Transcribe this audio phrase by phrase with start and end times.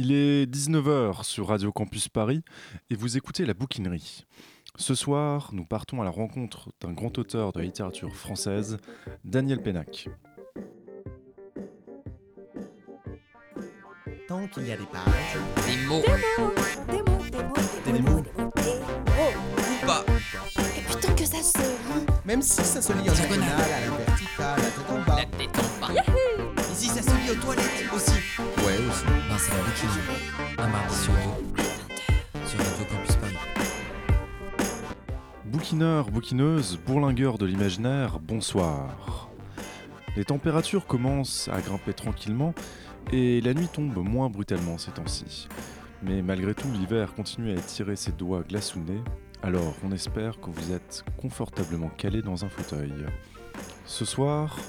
[0.00, 2.42] Il est 19h sur Radio Campus Paris
[2.88, 4.24] et vous écoutez La Bouquinerie.
[4.76, 8.76] Ce soir, nous partons à la rencontre d'un grand auteur de la littérature française,
[9.24, 10.08] Daniel Pénac.
[14.28, 16.12] Tant qu'il y a des pages, Des mots Des
[16.42, 16.52] mots,
[16.86, 17.18] des mots,
[17.86, 18.22] des Des mots, mots.
[18.22, 19.32] des mots, des mots.
[19.82, 20.04] ou pas.
[20.76, 21.58] Et putain que ça se
[22.24, 23.48] même si ça se lit en Diagonale.
[23.48, 25.16] à la verticale, à tête en bas.
[25.16, 26.57] La tête en bas.
[26.80, 28.12] Ici, ça se lit aux toilettes aussi.
[28.58, 29.04] Ouais, aussi.
[29.28, 30.58] Non, c'est la bouquinerie.
[30.58, 32.46] Un mardi sur deux.
[32.46, 33.36] Sur Radio Campus Paris.
[35.44, 39.28] Bouquineurs, bouquineuses, bourlingueurs de l'imaginaire, bonsoir.
[40.14, 42.54] Les températures commencent à grimper tranquillement
[43.10, 45.48] et la nuit tombe moins brutalement ces temps-ci.
[46.04, 49.02] Mais malgré tout, l'hiver continue à étirer ses doigts glaçonnés,
[49.42, 52.92] alors on espère que vous êtes confortablement calé dans un fauteuil.
[53.84, 54.60] Ce soir,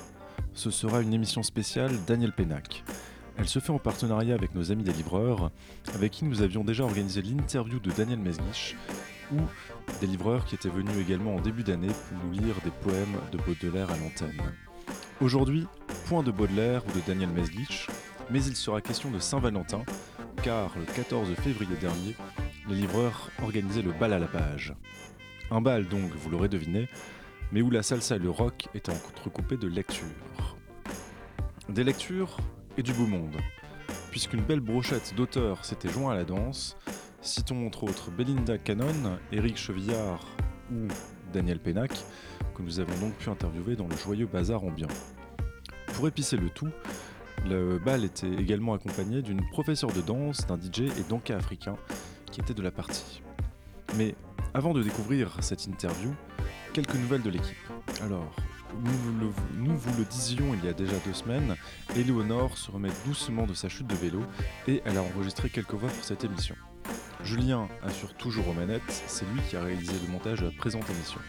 [0.59, 2.83] ce sera une émission spéciale Daniel Pénac.
[3.37, 5.51] Elle se fait en partenariat avec nos amis des livreurs,
[5.95, 8.75] avec qui nous avions déjà organisé l'interview de Daniel Mesguich,
[9.31, 9.37] ou
[10.01, 13.37] des livreurs qui étaient venus également en début d'année pour nous lire des poèmes de
[13.37, 14.41] Baudelaire à l'antenne.
[15.21, 15.65] Aujourd'hui,
[16.09, 17.87] point de Baudelaire ou de Daniel Mesguich,
[18.29, 19.83] mais il sera question de Saint-Valentin,
[20.43, 22.17] car le 14 février dernier,
[22.67, 24.73] les livreurs organisaient le bal à la page.
[25.51, 26.89] Un bal donc, vous l'aurez deviné,
[27.51, 30.57] mais où la salsa et le rock étaient entrecoupés de lectures.
[31.69, 32.37] Des lectures
[32.77, 33.35] et du beau monde,
[34.11, 36.77] puisqu'une belle brochette d'auteurs s'était joint à la danse,
[37.21, 40.25] Citons entre autres Belinda Cannon, Éric Chevillard
[40.71, 40.87] ou
[41.33, 41.91] Daniel Pénac,
[42.55, 44.87] que nous avons donc pu interviewer dans le joyeux bazar ambiant.
[45.87, 46.69] Pour épicer le tout,
[47.45, 51.75] le bal était également accompagné d'une professeure de danse, d'un DJ et d'enca africain
[52.31, 53.21] qui était de la partie.
[53.97, 54.15] Mais
[54.53, 56.13] avant de découvrir cette interview,
[56.81, 57.57] quelques nouvelles de l'équipe.
[58.01, 58.33] Alors,
[58.81, 61.57] nous vous, le, disions il y a déjà deux semaines,
[61.93, 64.21] Éléonore se remet doucement de sa chute de vélo
[64.65, 66.55] et elle a enregistré quelques voix pour cette émission.
[67.21, 70.89] Julien assure toujours aux manettes, c'est lui qui a réalisé le montage de la présente
[70.89, 71.19] émission.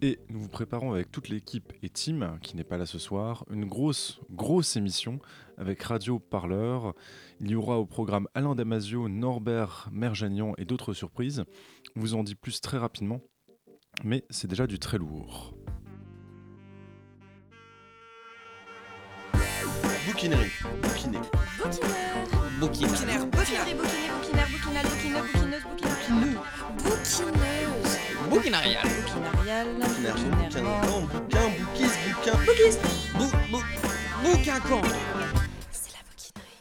[0.00, 3.44] Et nous vous préparons avec toute l'équipe et Tim, qui n'est pas là ce soir,
[3.50, 5.18] une grosse, grosse émission
[5.58, 6.94] avec Radio Parleur.
[7.40, 11.44] Il y aura au programme Alain Damasio, Norbert Merjanian et d'autres surprises.
[11.94, 13.20] On vous en dit plus très rapidement,
[14.04, 15.54] mais c'est déjà du très lourd.
[20.06, 20.50] Bouquinerie,
[20.82, 21.18] bouquiné.
[21.58, 21.90] Bouquineur.
[22.58, 23.26] Bouquinaire.
[23.26, 26.42] Bouquinerie, bouquinaire, bouquinaire, bouquinal, bouquineux, bouquineuse, bouquineur.
[26.78, 27.98] Bouquineuse.
[28.30, 28.82] Bouquinarial.
[28.82, 29.66] Bouquinarial.
[29.74, 31.00] Bouquinaire, Bouquinairement.
[31.02, 32.78] bouquin, bouquin, bouquise,
[33.14, 33.28] bouquin.
[33.50, 33.62] Bou, bou,
[34.24, 34.80] bouquin con.
[35.70, 36.58] C'est la bouquinerie.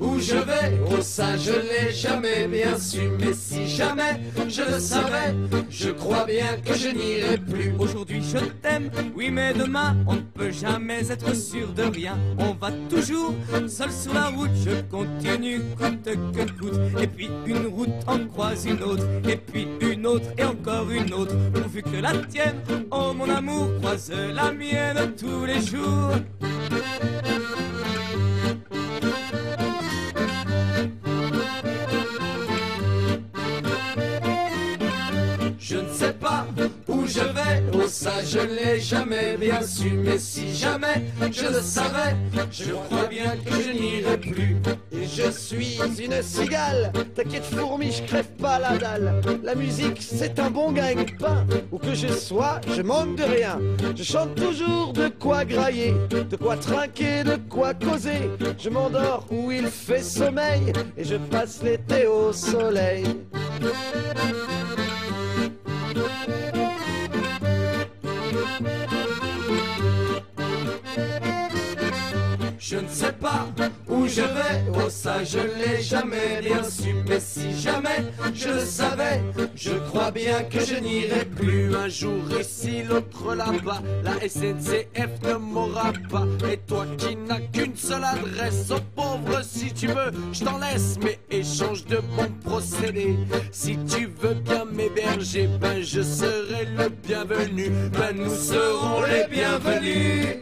[0.00, 4.78] Où je vais, oh ça je l'ai jamais bien su, mais si jamais je le
[4.78, 5.34] savais,
[5.70, 7.74] je crois bien que je n'irai plus.
[7.78, 12.18] Aujourd'hui je t'aime, oui mais demain on ne peut jamais être sûr de rien.
[12.38, 13.34] On va toujours
[13.68, 16.80] seul sur la route, je continue coûte que coûte.
[17.00, 21.12] Et puis une route en croise une autre, et puis une autre et encore une
[21.12, 21.34] autre.
[21.52, 26.12] Pourvu que la tienne, oh mon amour, croise la mienne tous les jours.
[37.14, 42.16] Je vais, oh ça je l'ai jamais bien su, mais si jamais je le savais,
[42.50, 44.56] je crois bien que je n'irai plus.
[44.92, 46.92] Et je suis une cigale.
[47.14, 49.20] T'inquiète, fourmi, je crève pas la dalle.
[49.42, 51.46] La musique, c'est un bon gagne-pain.
[51.70, 53.60] Où que je sois, je manque de rien.
[53.94, 58.30] Je chante toujours de quoi grailler, de quoi trinquer, de quoi causer.
[58.58, 63.04] Je m'endors où il fait sommeil et je passe l'été au soleil.
[72.66, 73.46] Je ne sais pas
[73.90, 78.02] où je vais, oh ça je l'ai jamais bien su, mais si jamais
[78.32, 79.20] je le savais,
[79.54, 81.76] je crois bien que je n'irai plus.
[81.76, 86.26] Un jour ici, l'autre là-bas, la SNCF ne m'aura pas.
[86.50, 90.96] Et toi qui n'as qu'une seule adresse, oh pauvre, si tu veux, je t'en laisse,
[91.02, 93.18] mais échange de mon procédé.
[93.52, 100.38] Si tu veux bien m'héberger, ben je serai le bienvenu, ben nous serons les bienvenus.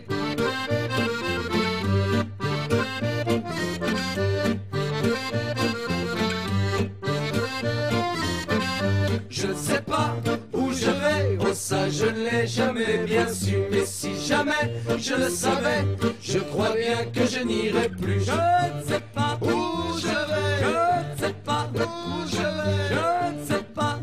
[9.43, 10.15] Je ne sais pas
[10.53, 15.15] où je vais, oh ça je ne l'ai jamais bien su, mais si jamais je
[15.15, 15.85] le savais,
[16.23, 18.21] je crois bien que je n'irai plus.
[18.25, 22.89] Je ne sais pas Où je vais, Je ne sais pas où je vais.
[22.89, 23.99] Je ne sais pas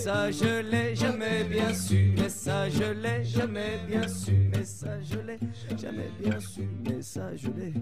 [0.00, 4.98] ça je l'ai jamais bien su, mais ça je l'ai jamais bien su, mais ça
[5.02, 5.38] je l'ai
[5.78, 7.74] jamais bien su, mais ça je l'ai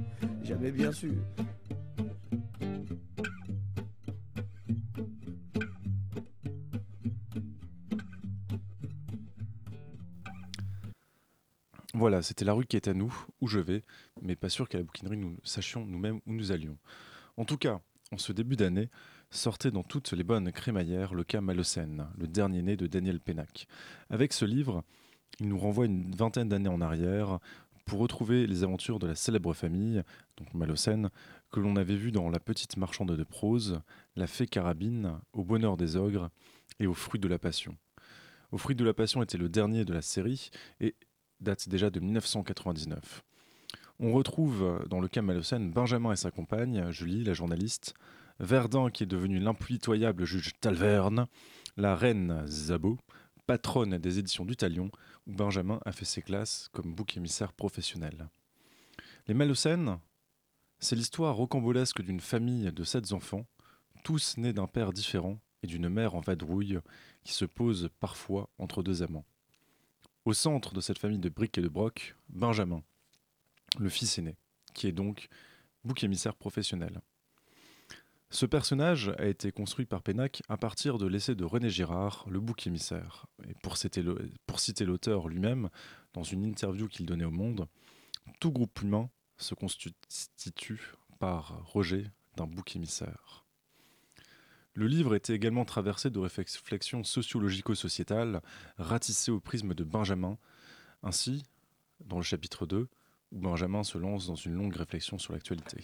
[0.43, 1.13] jamais bien su.
[11.95, 13.83] Voilà, c'était la rue qui est à nous, où je vais,
[14.21, 16.77] mais pas sûr qu'à la bouquinerie nous sachions nous-mêmes où nous allions.
[17.39, 17.81] En tout cas,
[18.13, 18.91] en ce début d'année,
[19.31, 23.67] sortait dans toutes les bonnes crémaillères le cas Malocène, le dernier né de Daniel Pénac.
[24.11, 24.85] Avec ce livre,
[25.41, 27.39] il nous renvoie une vingtaine d'années en arrière
[27.87, 30.03] pour retrouver les aventures de la célèbre famille,
[30.37, 31.09] donc Malocène,
[31.51, 33.81] que l'on avait vu dans La petite marchande de prose,
[34.15, 36.29] La fée carabine, Au bonheur des ogres
[36.81, 37.77] et Au fruit de la passion.
[38.53, 40.51] Au fruit de la passion était le dernier de la série
[40.81, 40.95] et
[41.41, 43.23] date déjà de 1999.
[44.01, 47.95] On retrouve dans le cas Malocène Benjamin et sa compagne, Julie, la journaliste,
[48.41, 51.27] Verdun qui est devenu l'impitoyable juge Talverne,
[51.77, 52.99] la reine Zabo,
[53.47, 54.91] patronne des éditions du Talion,
[55.27, 58.29] où Benjamin a fait ses classes comme bouc émissaire professionnel.
[59.27, 59.99] Les Malocènes,
[60.79, 63.47] c'est l'histoire rocambolesque d'une famille de sept enfants,
[64.05, 66.79] tous nés d'un père différent et d'une mère en vadrouille
[67.25, 69.25] qui se pose parfois entre deux amants.
[70.25, 72.83] Au centre de cette famille de briques et de brocs, Benjamin,
[73.79, 74.37] le fils aîné,
[74.75, 75.29] qui est donc
[75.85, 77.01] bouc émissaire professionnel.
[78.31, 82.41] Ce personnage a été construit par Pénac à partir de l'essai de René Girard, Le
[82.41, 83.25] bouc émissaire.
[83.49, 85.71] Et pour citer l'auteur lui-même,
[86.13, 87.67] dans une interview qu'il donnait au Monde,
[88.39, 92.05] tout groupe humain se constitue par rejet
[92.37, 93.47] d'un bouc émissaire.
[94.79, 98.41] Le livre était également traversé de réflexions sociologico-sociétales
[98.77, 100.39] ratissées au prisme de Benjamin.
[101.03, 101.43] Ainsi,
[101.99, 102.87] dans le chapitre 2,
[103.33, 105.83] où Benjamin se lance dans une longue réflexion sur l'actualité.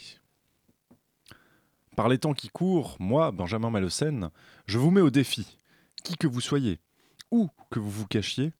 [1.96, 4.30] Par les temps qui courent, moi, Benjamin Malocène,
[4.66, 5.58] je vous mets au défi,
[6.04, 6.78] qui que vous soyez,
[7.32, 8.52] où que vous vous cachiez,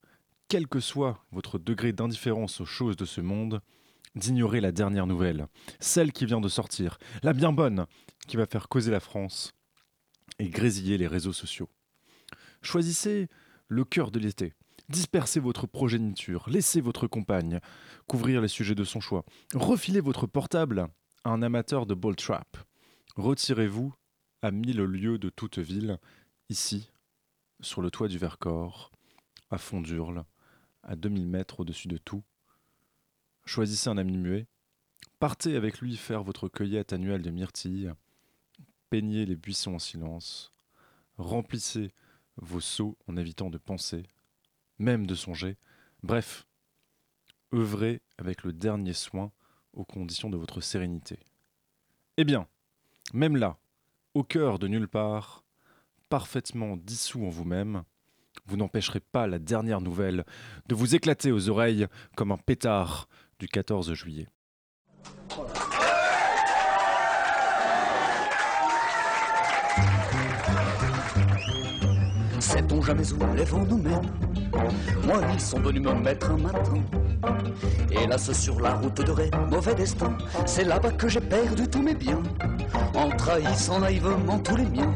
[0.48, 3.60] quel que soit votre degré d'indifférence aux choses de ce monde,
[4.16, 5.46] d'ignorer la dernière nouvelle,
[5.78, 7.86] celle qui vient de sortir, la bien bonne,
[8.26, 9.54] qui va faire causer la France
[10.38, 11.68] et grésiller les réseaux sociaux.
[12.62, 13.28] Choisissez
[13.68, 14.54] le cœur de l'été,
[14.88, 17.60] dispersez votre progéniture, laissez votre compagne
[18.06, 20.88] couvrir les sujets de son choix, refilez votre portable
[21.24, 22.56] à un amateur de ball trap,
[23.16, 23.94] retirez-vous
[24.42, 25.98] à mille lieues de toute ville,
[26.50, 26.90] ici,
[27.60, 28.90] sur le toit du Vercors,
[29.50, 30.24] à fond d'Urle,
[30.82, 32.22] à 2000 mètres au-dessus de tout.
[33.46, 34.46] Choisissez un ami muet,
[35.18, 37.94] partez avec lui faire votre cueillette annuelle de myrtilles,
[38.94, 40.52] peignez les buissons en silence,
[41.18, 41.90] remplissez
[42.36, 44.04] vos seaux en évitant de penser,
[44.78, 45.56] même de songer,
[46.04, 46.46] bref,
[47.52, 49.32] œuvrez avec le dernier soin
[49.72, 51.18] aux conditions de votre sérénité.
[52.18, 52.46] Eh bien,
[53.12, 53.58] même là,
[54.14, 55.42] au cœur de nulle part,
[56.08, 57.82] parfaitement dissous en vous-même,
[58.46, 60.24] vous n'empêcherez pas la dernière nouvelle
[60.68, 63.08] de vous éclater aux oreilles comme un pétard
[63.40, 64.28] du 14 juillet.
[72.54, 74.12] Sait-on jamais où les vents nous mènent?
[75.04, 76.80] Moi, ils sont venus me mettre un matin.
[77.90, 80.16] Hélas, sur la route de Ré, mauvais destin.
[80.46, 82.22] C'est là-bas que j'ai perdu tous mes biens,
[82.94, 84.94] en trahissant naïvement tous les miens.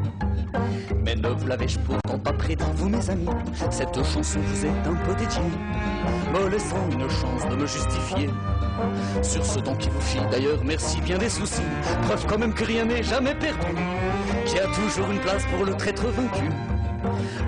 [1.04, 3.26] Mais ne vous l'avais-je pourtant pas prédit, vous mes amis
[3.70, 5.40] Cette chanson vous est un peu dédiée,
[6.32, 8.30] me laissant une chance de me justifier.
[9.20, 11.62] Sur ce temps qui vous fit d'ailleurs, merci bien des soucis.
[12.02, 13.74] Preuve quand même que rien n'est jamais perdu,
[14.46, 16.77] qu'il y a toujours une place pour le traître vaincu.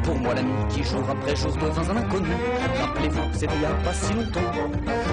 [0.02, 2.28] Pour moi l'ami qui jour après jour devint un inconnu.
[2.80, 4.40] Rappelez-vous, c'était il y a pas si longtemps.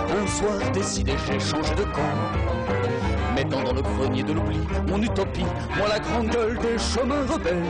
[0.10, 3.36] Un soir décidé, j'ai changé de camp.
[3.36, 5.46] Mettant dans le grenier de l'oubli mon utopie
[5.78, 7.64] Moi la grande gueule des chemins rebelles.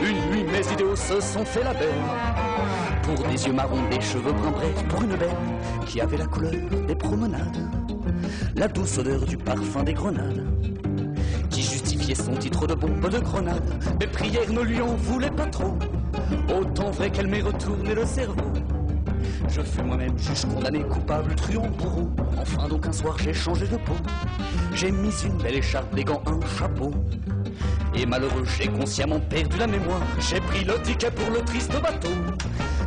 [0.00, 1.88] Une nuit mes idéaux se sont fait la belle.
[3.02, 5.36] Pour des yeux marrons, des cheveux bruns brefs Pour une belle
[5.86, 6.52] qui avait la couleur
[6.86, 7.58] des promenades.
[8.56, 10.44] La douce odeur du parfum des grenades.
[11.50, 13.74] Qui justifiait son titre de bombe de grenade.
[14.00, 15.76] Mes prières ne lui en voulaient pas trop,
[16.48, 18.52] autant vrai qu'elle m'ait retourné le cerveau.
[19.48, 22.10] Je fus moi-même juge condamné, coupable, truand, bourreau.
[22.38, 23.94] Enfin donc un soir j'ai changé de peau.
[24.74, 26.90] J'ai mis une belle écharpe, des gants, un chapeau.
[27.94, 30.02] Et malheureux, j'ai consciemment perdu la mémoire.
[30.18, 32.08] J'ai pris le ticket pour le triste bateau,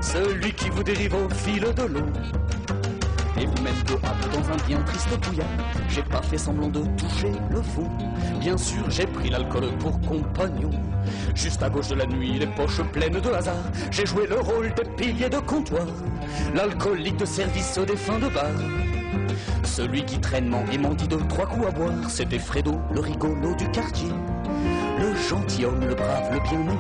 [0.02, 2.06] celui qui vous dérive au fil de l'eau.
[3.40, 5.46] Et vous-même de hâte dans un bien triste bouillard
[5.90, 7.88] J'ai pas fait semblant de toucher le fond
[8.40, 10.72] Bien sûr j'ai pris l'alcool pour compagnon
[11.36, 13.56] Juste à gauche de la nuit, les poches pleines de hasard
[13.92, 15.86] J'ai joué le rôle des piliers de comptoir
[16.56, 18.52] L'alcoolique de service des fins de bar
[19.64, 24.10] Celui qui traînement et de trois coups à boire C'était Fredo, le rigolo du quartier
[25.00, 26.74] Le gentilhomme, le brave, le bien-aimé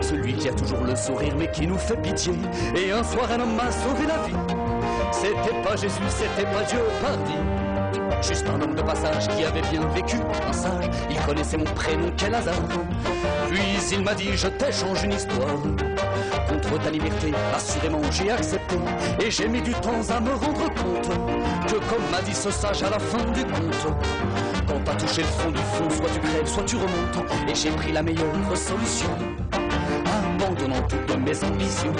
[0.00, 2.32] Celui qui a toujours le sourire mais qui nous fait pitié.
[2.76, 4.34] Et un soir, un homme m'a sauvé la vie.
[5.12, 7.59] C'était pas Jésus, c'était pas Dieu, pardi.
[8.22, 10.16] Juste un homme de passage qui avait bien vécu,
[10.48, 10.90] un sage.
[11.10, 12.54] Il connaissait mon prénom, quel hasard.
[13.48, 13.60] Puis
[13.92, 15.56] il m'a dit, je t'échange une histoire.
[16.48, 18.76] Contre ta liberté, assurément j'ai accepté.
[19.20, 21.08] Et j'ai mis du temps à me rendre compte
[21.66, 23.96] que, comme m'a dit ce sage à la fin du conte,
[24.66, 27.48] quand t'as touché le fond du fond, soit tu crèves, soit tu remontes.
[27.48, 29.10] Et j'ai pris la meilleure solution,
[29.52, 31.92] abandonnant toutes mes ambitions.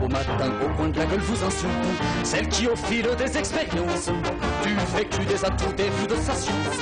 [0.00, 1.70] Beau matin au coin de la gueule vous insulte
[2.22, 4.10] Celle qui au fil des expériences
[4.62, 6.80] Du vécu, des atouts, des vues de sa science.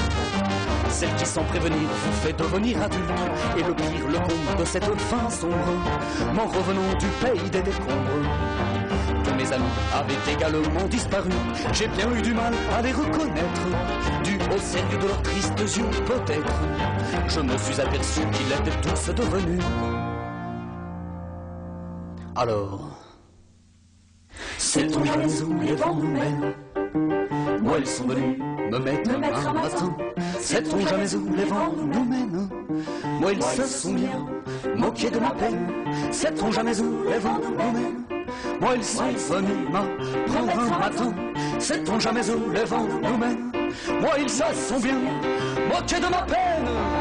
[0.89, 3.05] Celle qui sans prévenir vous fait devenir adulte.
[3.57, 5.55] Et le pire, le comble de cette fin sombre.
[6.35, 8.21] M'en revenant du pays des décombres.
[9.23, 11.31] Tous mes amis avaient également disparu.
[11.73, 13.63] J'ai bien eu du mal à les reconnaître.
[14.25, 16.61] Dû au sérieux de leurs tristes yeux peut-être.
[17.29, 19.63] Je me suis aperçu qu'ils étaient tous devenus
[22.37, 22.81] alors,
[24.59, 26.55] sait-on jamais où les vents nous mènent
[27.61, 28.39] Moi, ils sont venus
[28.71, 29.97] me mettre un matin.
[30.41, 32.49] Sait-on jamais où les vents nous mènent
[33.21, 34.27] Moi, ils se sont bien
[34.77, 35.69] moqués de ma peine.
[36.11, 38.05] Sait-on jamais où les vents nous mènent
[38.61, 41.15] Moi, ils sont venus m'apprendre un matin.
[41.59, 43.53] Sait-on jamais où les vents nous mènent
[44.01, 44.99] Moi, ils se sont bien
[45.71, 46.94] moqués de ma peine.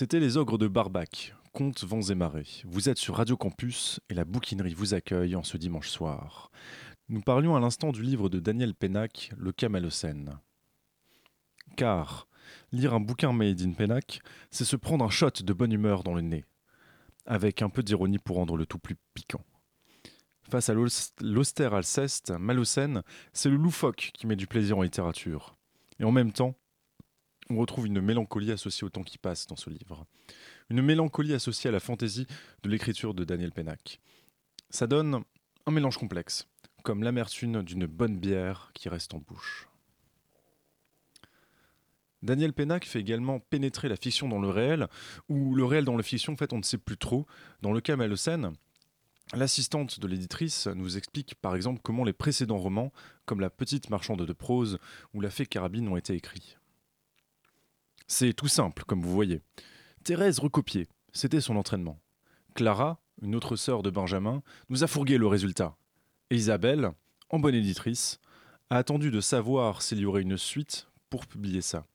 [0.00, 2.62] C'était les ogres de Barbac, contes vents et marées.
[2.64, 6.50] Vous êtes sur Radio Campus et la bouquinerie vous accueille en ce dimanche soir.
[7.10, 10.38] Nous parlions à l'instant du livre de Daniel Pénac, Le Camalocène.
[11.76, 12.28] Car
[12.72, 14.00] lire un bouquin made in
[14.50, 16.46] c'est se prendre un shot de bonne humeur dans le nez,
[17.26, 19.44] avec un peu d'ironie pour rendre le tout plus piquant.
[20.50, 20.74] Face à
[21.20, 23.02] l'austère Alceste, Malocène,
[23.34, 25.58] c'est le loufoque qui met du plaisir en littérature.
[25.98, 26.54] Et en même temps,
[27.50, 30.06] on retrouve une mélancolie associée au temps qui passe dans ce livre.
[30.70, 32.26] Une mélancolie associée à la fantaisie
[32.62, 34.00] de l'écriture de Daniel Pénac.
[34.70, 35.24] Ça donne
[35.66, 36.46] un mélange complexe,
[36.84, 39.68] comme l'amertume d'une bonne bière qui reste en bouche.
[42.22, 44.86] Daniel Pénac fait également pénétrer la fiction dans le réel,
[45.28, 47.26] ou le réel dans la fiction, en fait, on ne sait plus trop.
[47.62, 48.52] Dans le cas Malocène,
[49.34, 52.92] l'assistante de l'éditrice nous explique par exemple comment les précédents romans,
[53.24, 54.78] comme La petite marchande de prose
[55.14, 56.58] ou La fée carabine, ont été écrits.
[58.12, 59.40] C'est tout simple, comme vous voyez.
[60.02, 62.00] Thérèse recopiait, c'était son entraînement.
[62.54, 65.76] Clara, une autre sœur de Benjamin, nous a fourgué le résultat.
[66.30, 66.90] Et Isabelle,
[67.30, 68.18] en bonne éditrice,
[68.68, 71.86] a attendu de savoir s'il y aurait une suite pour publier ça.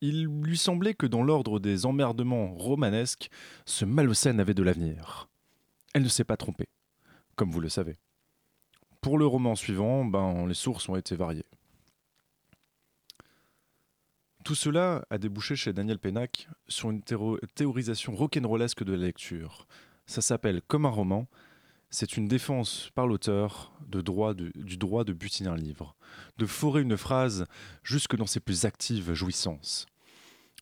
[0.00, 3.30] Il lui semblait que dans l'ordre des emmerdements romanesques,
[3.66, 5.28] ce Malocène avait de l'avenir.
[5.94, 6.68] Elle ne s'est pas trompée,
[7.36, 7.98] comme vous le savez.
[9.00, 11.46] Pour le roman suivant, ben, les sources ont été variées.
[14.44, 19.66] Tout cela a débouché chez Daniel Pénac sur une théorisation rock'n'rollesque de la lecture.
[20.04, 21.26] Ça s'appelle Comme un roman.
[21.88, 25.96] C'est une défense par l'auteur du droit de butiner un livre,
[26.36, 27.46] de forer une phrase
[27.82, 29.86] jusque dans ses plus actives jouissances.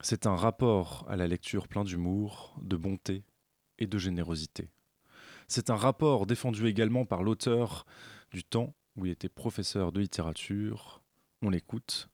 [0.01, 3.25] C'est un rapport à la lecture plein d'humour, de bonté
[3.81, 4.69] et de générosité.
[5.49, 7.85] C'est un rapport défendu également par l'auteur
[8.31, 11.03] du temps où il était professeur de littérature.
[11.41, 12.09] On l'écoute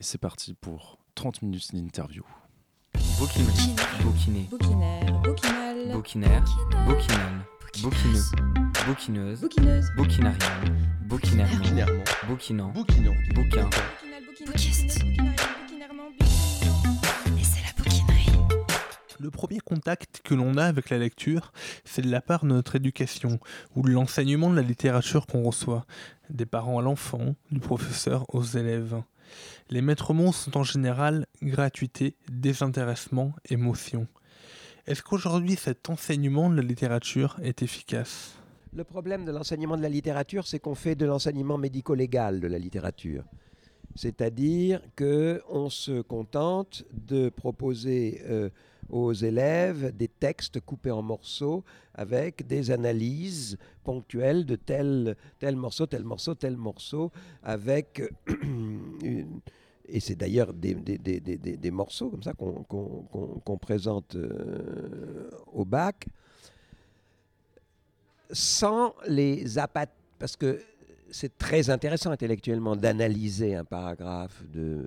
[0.00, 2.24] et c'est parti pour 30 minutes d'interview.
[3.18, 6.44] Bouquinerie, bouquiné, Bouquinaire, bouquinal, bouquinaire,
[6.86, 7.46] bouquinal,
[7.82, 8.20] bouquineux,
[8.86, 10.40] bouquineuse, bouquineuse, bouquinarial,
[11.06, 13.14] bouquinairement, bouquinant, Bouquinant.
[13.34, 13.70] bouquin,
[14.46, 14.98] Bouquiste.
[15.04, 17.38] bouquinarial, bouquinairement, bouquinant.
[17.38, 18.32] Et c'est la bouquinerie.
[19.20, 21.52] Le premier contact que l'on a avec la lecture,
[21.84, 23.38] c'est de la part de notre éducation,
[23.76, 25.86] ou de l'enseignement de la littérature qu'on reçoit,
[26.30, 29.00] des parents à l'enfant, du professeur aux élèves.
[29.70, 34.06] Les maîtres mots sont en général gratuité, désintéressement, émotion.
[34.86, 38.34] Est-ce qu'aujourd'hui cet enseignement de la littérature est efficace?
[38.74, 42.58] Le problème de l'enseignement de la littérature, c'est qu'on fait de l'enseignement médico-légal de la
[42.58, 43.24] littérature.
[43.94, 48.50] C'est-à-dire qu'on se contente de proposer euh,
[48.90, 55.86] aux élèves des textes coupés en morceaux avec des analyses ponctuelles de tel, tel morceau,
[55.86, 58.02] tel morceau, tel morceau, avec
[59.02, 59.40] une,
[59.86, 66.06] et c'est d'ailleurs des, morceaux comme ça qu'on présente euh, au bac,
[68.30, 70.60] sans les apaths, parce que
[71.14, 74.82] c'est très intéressant intellectuellement d'analyser un paragraphe de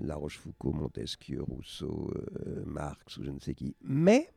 [0.00, 2.10] La Rochefoucauld, Montesquieu, Rousseau,
[2.46, 3.76] euh, Marx ou je ne sais qui.
[3.82, 4.30] Mais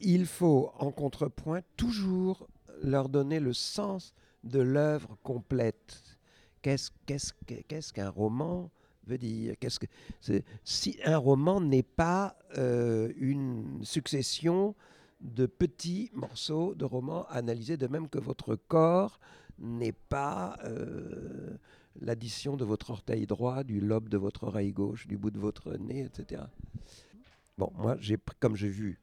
[0.00, 2.46] il faut en contrepoint toujours
[2.80, 4.14] leur donner le sens
[4.44, 6.00] de l'œuvre complète.
[6.62, 8.70] Qu'est-ce qu'un roman
[9.08, 9.56] veut dire?
[10.62, 14.76] Si un roman n'est pas euh, une succession
[15.20, 19.18] de petits morceaux de romans analysés de même que votre corps
[19.60, 21.56] n'est pas euh,
[22.00, 25.76] l'addition de votre orteil droit, du lobe de votre oreille gauche, du bout de votre
[25.76, 26.42] nez, etc.
[27.58, 29.00] Bon, moi, j'ai, comme j'ai vu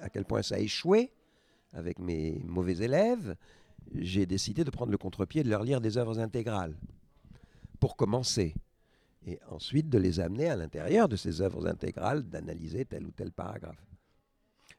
[0.00, 1.10] à quel point ça a échoué
[1.72, 3.36] avec mes mauvais élèves,
[3.94, 6.76] j'ai décidé de prendre le contre-pied et de leur lire des œuvres intégrales,
[7.80, 8.54] pour commencer.
[9.26, 13.32] Et ensuite de les amener à l'intérieur de ces œuvres intégrales, d'analyser tel ou tel
[13.32, 13.82] paragraphe.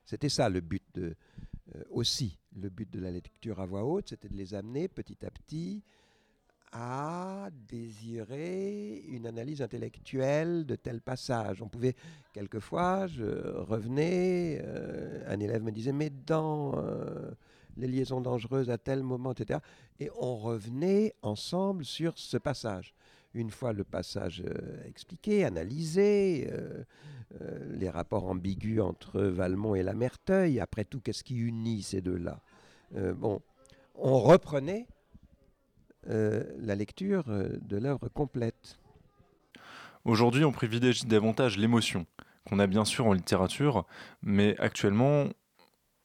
[0.06, 1.16] C'était ça le but de,
[1.90, 5.32] aussi, le but de la lecture à voix haute, c'était de les amener petit à
[5.32, 5.84] petit
[6.78, 11.62] à désirer une analyse intellectuelle de tel passage.
[11.62, 11.96] On pouvait,
[12.34, 13.24] quelquefois, je
[13.60, 17.32] revenais, euh, un élève me disait, mais dans euh,
[17.78, 19.60] les liaisons dangereuses à tel moment, etc.
[20.02, 22.94] Et on revenait ensemble sur ce passage.
[23.36, 26.86] Une fois le passage euh, expliqué, analysé, euh,
[27.42, 32.02] euh, les rapports ambigus entre Valmont et la Merteuil, après tout, qu'est-ce qui unit ces
[32.02, 32.40] deux-là?
[33.18, 33.42] Bon,
[33.96, 34.88] on reprenait
[36.08, 38.80] la lecture de l'œuvre complète.
[40.06, 42.06] Aujourd'hui, on privilégie davantage l'émotion,
[42.48, 43.86] qu'on a bien sûr en littérature,
[44.22, 45.26] mais actuellement,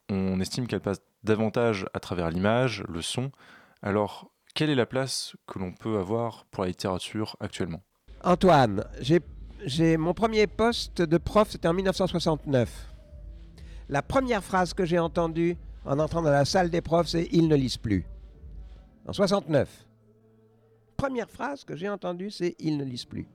[0.09, 3.31] on estime qu'elle passe davantage à travers l'image, le son.
[3.83, 7.83] Alors, quelle est la place que l'on peut avoir pour la littérature actuellement?
[8.23, 8.85] Antoine,
[9.65, 12.95] j'ai mon premier poste de prof, c'était en 1969.
[13.89, 17.49] La première phrase que j'ai entendue en entrant dans la salle des profs, c'est Ils
[17.49, 18.05] ne lisent plus.
[19.07, 19.87] En 69.
[20.97, 23.27] Première phrase que j'ai entendue, c'est Ils ne lisent plus.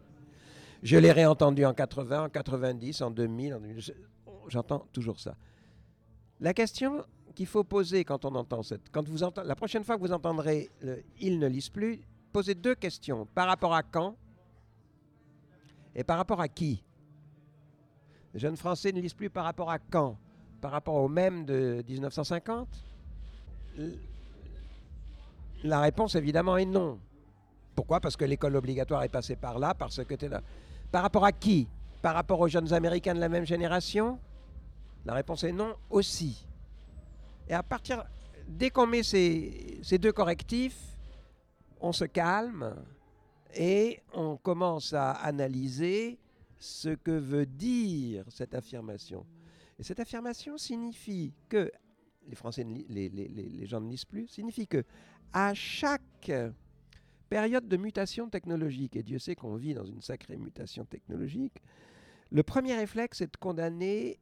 [0.83, 3.55] Je l'ai réentendue en 80, en 90, en 2000.
[3.55, 3.95] En 2000
[4.47, 5.35] J'entends toujours ça.
[6.39, 7.03] La question
[7.35, 8.89] qu'il faut poser quand on entend cette.
[9.43, 11.99] La prochaine fois que vous entendrez le Ils ne lisent plus,
[12.33, 13.27] posez deux questions.
[13.35, 14.15] Par rapport à quand
[15.93, 16.83] et par rapport à qui?
[18.33, 20.17] Les jeunes Français ne lisent plus par rapport à quand?
[20.59, 22.67] Par rapport au même de 1950
[25.63, 26.99] La réponse évidemment est non.
[27.75, 27.99] Pourquoi?
[27.99, 30.41] Parce que l'école obligatoire est passée par là, parce que tu là.
[30.91, 31.67] Par rapport à qui?
[32.01, 34.19] Par rapport aux jeunes Américains de la même génération?
[35.05, 36.45] La réponse est non aussi.
[37.47, 38.03] Et à partir,
[38.47, 40.97] dès qu'on met ces, ces, deux correctifs,
[41.79, 42.75] on se calme
[43.55, 46.17] et on commence à analyser
[46.57, 49.25] ce que veut dire cette affirmation.
[49.77, 51.71] Et cette affirmation signifie que,
[52.27, 54.83] les Français, les, les, les gens ne lisent plus, signifie que
[55.33, 56.31] à chaque
[57.29, 61.61] période de mutation technologique, et Dieu sait qu'on vit dans une sacrée mutation technologique,
[62.31, 64.19] le premier réflexe est de condamner,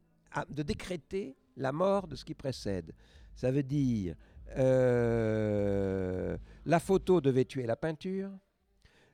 [0.49, 2.93] de décréter la mort de ce qui précède.
[3.35, 4.15] Ça veut dire
[4.57, 8.31] euh, la photo devait tuer la peinture,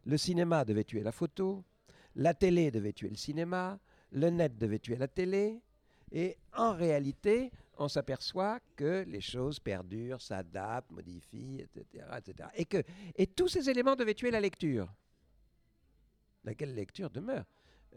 [0.05, 1.63] le cinéma devait tuer la photo,
[2.15, 3.79] la télé devait tuer le cinéma,
[4.11, 5.61] le net devait tuer la télé,
[6.11, 12.49] et en réalité, on s'aperçoit que les choses perdurent, s'adaptent, modifient, etc., etc.
[13.15, 14.91] Et tous ces éléments devaient tuer la lecture.
[16.43, 17.45] Laquelle lecture demeure?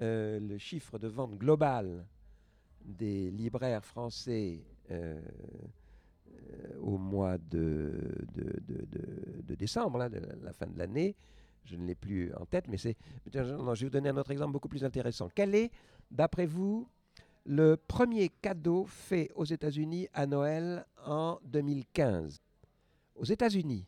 [0.00, 2.06] Euh, Le chiffre de vente global
[2.84, 5.20] des libraires français euh,
[6.28, 7.92] euh, au mois de,
[9.56, 11.14] décembre, la fin de l'année,
[11.64, 12.96] je ne l'ai plus en tête, mais c'est.
[13.32, 15.28] Je vais vous donner un autre exemple beaucoup plus intéressant.
[15.34, 15.70] Quel est,
[16.10, 16.88] d'après vous,
[17.44, 22.40] le premier cadeau fait aux États-Unis à Noël en 2015
[23.16, 23.86] Aux États-Unis.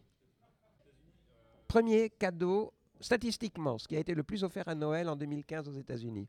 [1.66, 5.72] Premier cadeau, statistiquement, ce qui a été le plus offert à Noël en 2015 aux
[5.72, 6.28] États-Unis.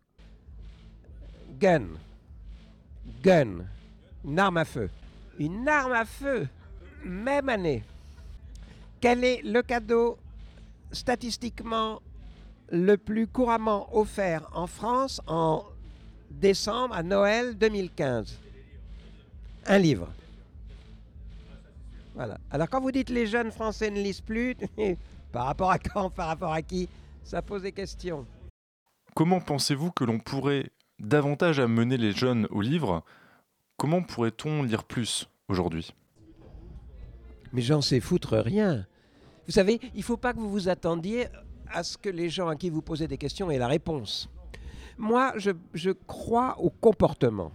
[1.60, 1.90] Gun
[3.24, 3.66] gun,
[4.24, 4.90] une arme à feu.
[5.40, 6.48] Une arme à feu,
[7.04, 7.84] même année.
[9.02, 10.18] Quel est le cadeau
[10.92, 12.02] statistiquement
[12.72, 15.64] le plus couramment offert en France en
[16.32, 18.40] décembre à Noël 2015
[19.68, 20.08] Un livre.
[22.16, 22.38] Voilà.
[22.50, 24.56] Alors quand vous dites les jeunes français ne lisent plus,
[25.32, 26.88] Par rapport à quand Par rapport à qui
[27.24, 28.26] Ça pose des questions.
[29.14, 33.04] Comment pensez-vous que l'on pourrait davantage amener les jeunes au livre
[33.78, 35.94] Comment pourrait-on lire plus aujourd'hui?
[37.52, 38.88] Mais j'en sais foutre rien.
[39.46, 41.28] Vous savez, il ne faut pas que vous vous attendiez
[41.68, 44.30] à ce que les gens à qui vous posez des questions aient la réponse.
[44.98, 47.52] Moi, je, crois au comportement.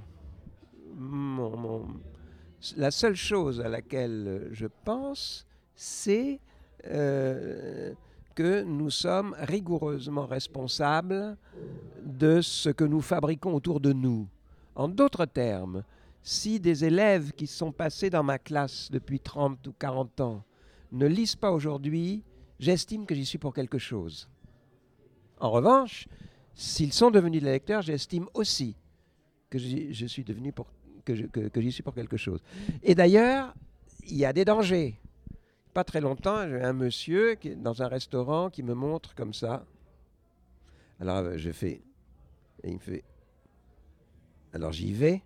[2.77, 6.39] La seule chose à laquelle je pense, c'est
[6.87, 7.95] euh,
[8.35, 11.39] que nous sommes rigoureusement responsables
[12.21, 14.29] de ce que nous fabriquons autour de nous.
[14.75, 15.83] En d'autres termes,
[16.23, 20.45] si des élèves qui sont passés dans ma classe depuis 30 ou 40 ans
[20.93, 22.23] ne lisent pas aujourd'hui,
[22.59, 24.29] j'estime que j'y suis pour quelque chose.
[25.39, 26.09] En revanche,
[26.55, 28.77] s'ils sont devenus des lecteurs, j'estime aussi
[29.49, 32.43] que je suis que j'y suis pour quelque chose.
[32.83, 33.55] Et d'ailleurs,
[34.07, 35.01] il y a des dangers.
[35.73, 39.33] Pas très longtemps, j'ai un monsieur qui est dans un restaurant qui me montre comme
[39.33, 39.65] ça.
[41.01, 41.81] Alors je fais,
[42.63, 43.05] et il me fait.
[44.53, 45.23] Alors j'y vais,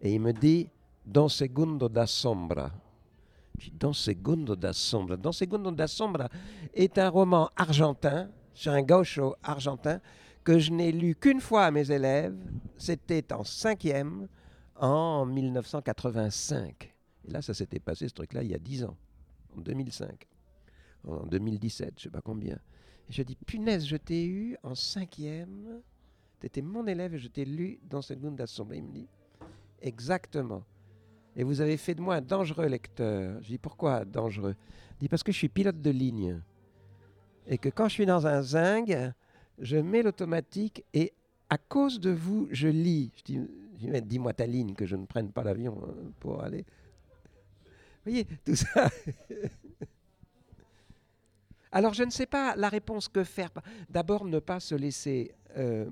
[0.00, 0.68] et il me dit
[1.04, 2.70] Don segundo da sombra.
[3.58, 5.16] Je dis Don segundo da sombra.
[5.16, 6.28] Don segundo da sombra
[6.74, 10.00] est un roman argentin, sur un gaucho argentin,
[10.44, 12.36] que je n'ai lu qu'une fois à mes élèves.
[12.76, 14.28] C'était en cinquième,
[14.76, 16.94] en 1985.
[17.26, 18.96] Et là, ça s'était passé, ce truc-là, il y a 10 ans,
[19.56, 20.26] en 2005,
[21.06, 22.58] en 2017, je ne sais pas combien.
[23.08, 25.82] Et je dis, punaise, je t'ai eu en cinquième,
[26.40, 28.74] tu étais mon élève et je t'ai lu dans cette Gunda Sombre.
[28.74, 29.08] Il me dit,
[29.80, 30.64] exactement.
[31.36, 33.40] Et vous avez fait de moi un dangereux lecteur.
[33.42, 34.56] Je dis, pourquoi dangereux?
[34.92, 36.40] Il dit, parce que je suis pilote de ligne.
[37.46, 38.92] Et que quand je suis dans un zinc,
[39.58, 41.12] je mets l'automatique et
[41.50, 43.10] à cause de vous, je lis.
[43.16, 43.40] Je dis,
[44.02, 46.64] dis-moi ta ligne, que je ne prenne pas l'avion hein, pour aller.
[48.04, 48.90] Vous voyez, tout ça.
[51.72, 53.50] Alors, je ne sais pas la réponse que faire.
[53.88, 55.90] D'abord, ne pas se laisser euh,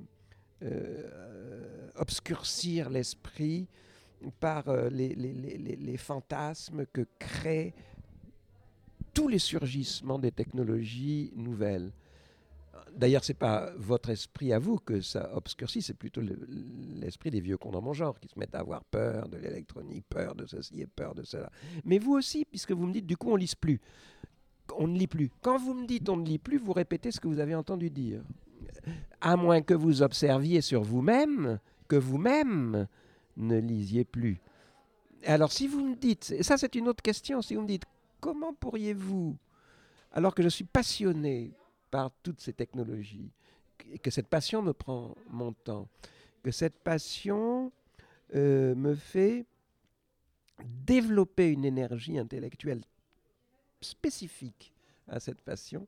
[0.63, 3.69] euh, obscurcir l'esprit
[4.41, 7.75] par euh, les, fantasmes que créent
[9.13, 11.93] tous les surgissements des technologies nouvelles.
[12.95, 16.47] D'ailleurs, ce n'est pas votre esprit à vous que ça obscurcit, c'est plutôt le-
[16.95, 20.05] l'esprit des vieux cons dans mon genre qui se mettent à avoir peur de l'électronique,
[20.09, 21.51] peur de ceci et peur de cela.
[21.85, 23.81] Mais vous aussi, puisque vous me dites, du coup, on ne lise plus.
[24.77, 25.31] On ne lit plus.
[25.43, 27.91] Quand vous me dites on ne lit plus, vous répétez ce que vous avez entendu
[27.91, 28.23] dire.
[29.21, 31.59] À moins que vous observiez sur vous-même
[31.89, 32.87] que vous-même
[33.37, 34.41] ne lisiez plus.
[35.25, 37.85] Alors, si vous me dites, et ça c'est une autre question, si vous me dites,
[38.21, 39.37] comment pourriez-vous,
[40.13, 41.53] alors que je suis passionné
[41.91, 43.31] par toutes ces technologies,
[44.03, 45.89] que cette passion me prend mon temps,
[46.43, 47.73] que cette passion
[48.35, 49.47] euh, me fait
[50.65, 52.83] développer une énergie intellectuelle
[53.81, 54.73] spécifique
[55.09, 55.87] à cette passion.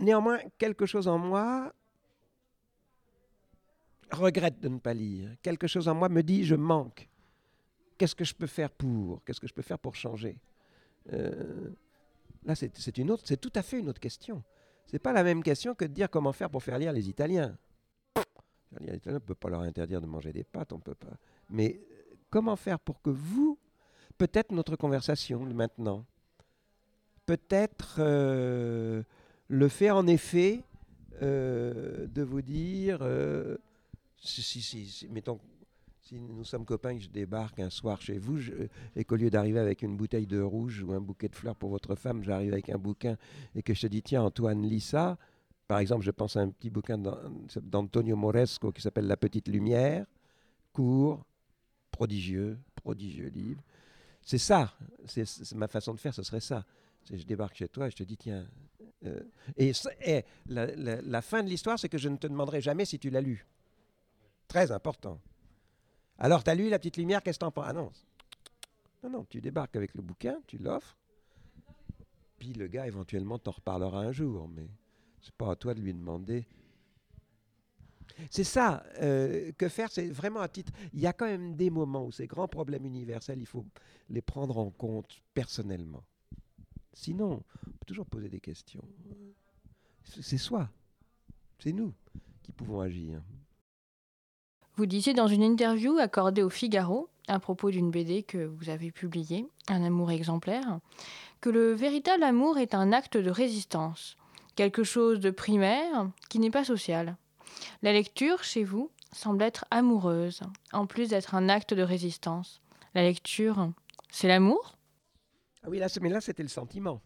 [0.00, 1.72] Néanmoins, quelque chose en moi
[4.10, 5.30] regrette de ne pas lire.
[5.42, 7.08] Quelque chose en moi me dit je manque.
[7.96, 9.22] Qu'est-ce que je peux faire pour?
[9.24, 10.36] Qu'est-ce que je peux faire pour changer?
[11.12, 11.70] Euh,
[12.44, 14.42] Là, c'est une autre, c'est tout à fait une autre question.
[14.86, 17.56] C'est pas la même question que de dire comment faire pour faire lire les Italiens.
[18.14, 20.78] Faire lire les Italiens, on ne peut pas leur interdire de manger des pâtes, on
[20.78, 21.16] peut pas.
[21.48, 21.80] Mais
[22.28, 23.58] comment faire pour que vous,
[24.18, 26.04] peut-être notre conversation maintenant,
[27.26, 29.02] peut-être euh,
[29.48, 30.62] le fait en effet
[31.22, 33.56] euh, de vous dire, euh,
[34.18, 35.08] si,
[36.12, 38.38] nous sommes copains, que je débarque un soir chez vous,
[38.94, 41.70] et qu'au lieu d'arriver avec une bouteille de rouge ou un bouquet de fleurs pour
[41.70, 43.16] votre femme, j'arrive avec un bouquin
[43.54, 45.16] et que je te dis, tiens, Antoine, lis ça.
[45.66, 47.18] Par exemple, je pense à un petit bouquin d'An-
[47.62, 50.04] d'Antonio Moresco qui s'appelle La Petite Lumière,
[50.74, 51.24] court,
[51.90, 53.62] prodigieux, prodigieux livre.
[54.20, 54.74] C'est ça,
[55.06, 56.64] c'est ma façon de faire, ce serait ça.
[57.12, 58.46] Je débarque chez toi et je te dis, tiens.
[59.04, 59.20] euh,
[59.58, 59.72] et
[60.46, 60.66] la-
[61.02, 63.46] la fin de l'histoire, c'est que je ne te demanderai jamais si tu l'as lu.
[64.48, 65.20] Très important.
[66.18, 67.66] Alors, tu as lu La Petite Lumière, qu'est-ce que t'en penses?
[67.68, 67.90] Ah non.
[69.02, 70.96] Non, non, tu débarques avec le bouquin, tu l'offres,
[72.38, 74.66] puis le gars éventuellement t'en reparlera un jour, mais
[75.20, 76.46] c'est pas à toi de lui demander.
[78.30, 80.72] C'est ça, euh, que faire, c'est vraiment à titre.
[80.92, 83.66] Il y a quand même des moments où ces grands problèmes universels, il faut
[84.08, 86.04] les prendre en compte personnellement.
[86.94, 88.84] Sinon, on peut toujours poser des questions.
[90.04, 90.68] C'est soi,
[91.58, 91.92] c'est nous
[92.42, 93.20] qui pouvons agir.
[94.76, 98.90] Vous disiez dans une interview accordée au Figaro, à propos d'une BD que vous avez
[98.90, 100.80] publiée, Un amour exemplaire,
[101.40, 104.16] que le véritable amour est un acte de résistance,
[104.56, 107.16] quelque chose de primaire qui n'est pas social.
[107.82, 112.60] La lecture, chez vous, semble être amoureuse, en plus d'être un acte de résistance.
[112.94, 113.70] La lecture,
[114.10, 114.76] c'est l'amour?
[115.64, 117.02] Ah oui, là, mais là, c'était le sentiment.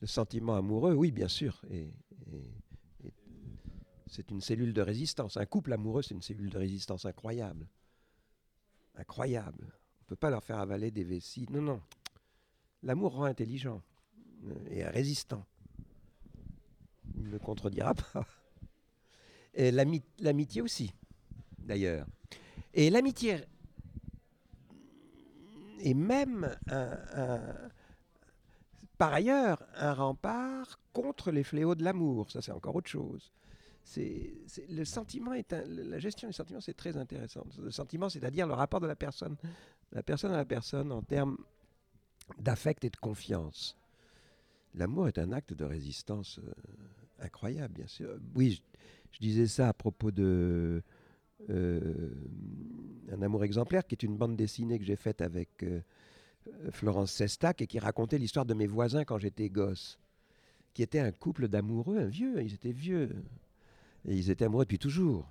[0.00, 1.62] Le sentiment amoureux, oui, bien sûr.
[1.70, 1.92] Et,
[4.08, 5.36] c'est une cellule de résistance.
[5.36, 7.66] Un couple amoureux, c'est une cellule de résistance incroyable.
[8.96, 9.62] Incroyable.
[9.62, 11.46] On ne peut pas leur faire avaler des vessies.
[11.50, 11.80] Non, non.
[12.82, 13.80] L'amour rend intelligent
[14.44, 15.46] euh, et résistant.
[17.14, 18.26] Il ne me contredira pas.
[19.54, 20.92] Et l'ami- l'amitié aussi,
[21.58, 22.06] d'ailleurs.
[22.74, 23.44] Et l'amitié
[25.82, 26.56] est même
[28.98, 32.30] par ailleurs un rempart contre les fléaux de l'amour.
[32.30, 33.32] Ça, c'est encore autre chose.
[33.84, 34.32] C'est,
[34.70, 37.44] le sentiment est la gestion du sentiment, c'est très intéressant.
[37.60, 39.36] Le sentiment, c'est-à-dire le rapport de la personne,
[39.90, 41.36] la personne à la personne en termes
[42.38, 43.76] d'affect et de confiance.
[44.74, 46.52] L'amour est un acte de résistance euh,
[47.18, 48.18] incroyable, bien sûr.
[48.34, 48.62] Oui,
[49.10, 50.82] je, disais ça à propos de
[51.48, 55.80] Un amour exemplaire, qui est une bande dessinée que j'ai faite avec euh,
[56.48, 59.98] euh, Florence Sestac et qui racontait l'histoire de mes voisins quand j'étais gosse,
[60.72, 63.10] qui étaient un couple d'amoureux, un vieux, ils étaient vieux,
[64.06, 65.28] ils étaient amoureux depuis toujours.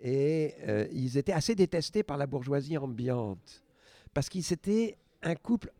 [0.00, 3.64] Et euh, ils étaient assez détestés par la bourgeoisie ambiante,
[4.12, 5.72] parce qu'ils étaient un couple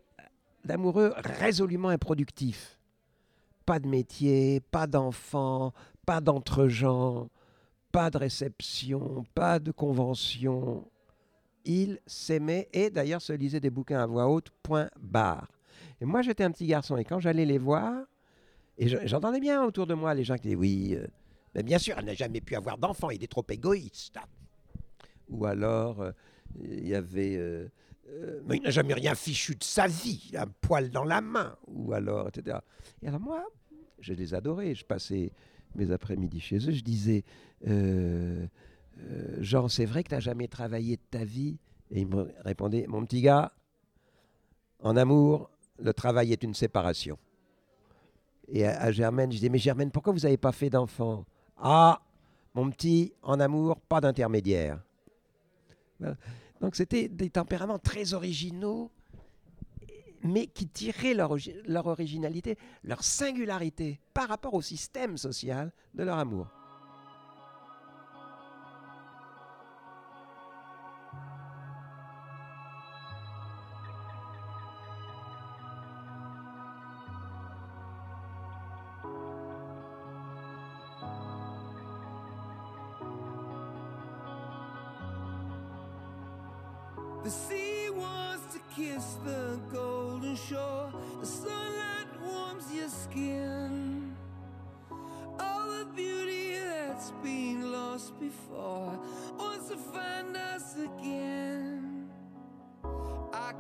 [0.65, 2.81] d'amoureux résolument improductifs.
[3.67, 5.73] Pas de métier, pas d'enfants,
[6.05, 7.31] pas d'entre-gens,
[7.95, 10.85] pas de réception, pas de convention.
[11.65, 15.47] Ils s'aimaient et d'ailleurs se lisaient des bouquins à voix haute, point barre.
[16.01, 18.05] Et moi j'étais un petit garçon et quand j'allais les voir,
[18.79, 21.07] et je- j'entendais bien autour de moi les gens qui disaient oui, euh,
[21.55, 24.17] mais bien sûr, elle n'a jamais pu avoir d'enfant, il est trop égoïste.
[25.29, 26.11] Ou alors, euh,
[26.61, 27.37] il y avait.
[27.37, 27.69] euh,
[28.47, 31.57] mais il n'a jamais rien fichu de sa vie, un poil dans la main.
[31.69, 32.59] Ou alors, etc.
[33.03, 33.45] Et alors, moi,
[34.01, 34.75] je les adorais.
[34.75, 35.31] Je passais
[35.77, 36.73] mes après-midi chez eux.
[36.73, 37.25] Je disais
[37.67, 38.47] euh,
[39.01, 41.59] euh, Jean, c'est vrai que tu n'as jamais travaillé de ta vie?
[41.91, 43.53] Et il me répondait Mon petit gars,
[44.81, 47.19] en amour, le travail est une séparation.
[48.49, 51.25] Et à, Germaine, je disais Mais Germaine, pourquoi vous n'avez pas fait d'enfant?
[51.57, 52.01] Ah,
[52.55, 54.81] mon petit, en amour, pas d'intermédiaire.
[56.61, 58.91] Donc c'était des tempéraments très originaux,
[60.25, 66.19] mais qui tiraient leur, leur originalité, leur singularité par rapport au système social de leur
[66.19, 66.49] amour.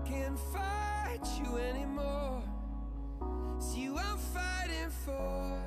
[0.04, 2.42] Can't fight you anymore.
[3.56, 5.58] It's you I'm fighting for.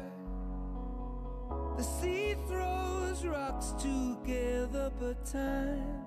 [1.78, 6.02] The sea throws rocks together, but time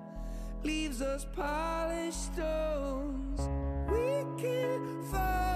[0.63, 3.41] leaves us polished stones.
[3.89, 5.50] We can't fall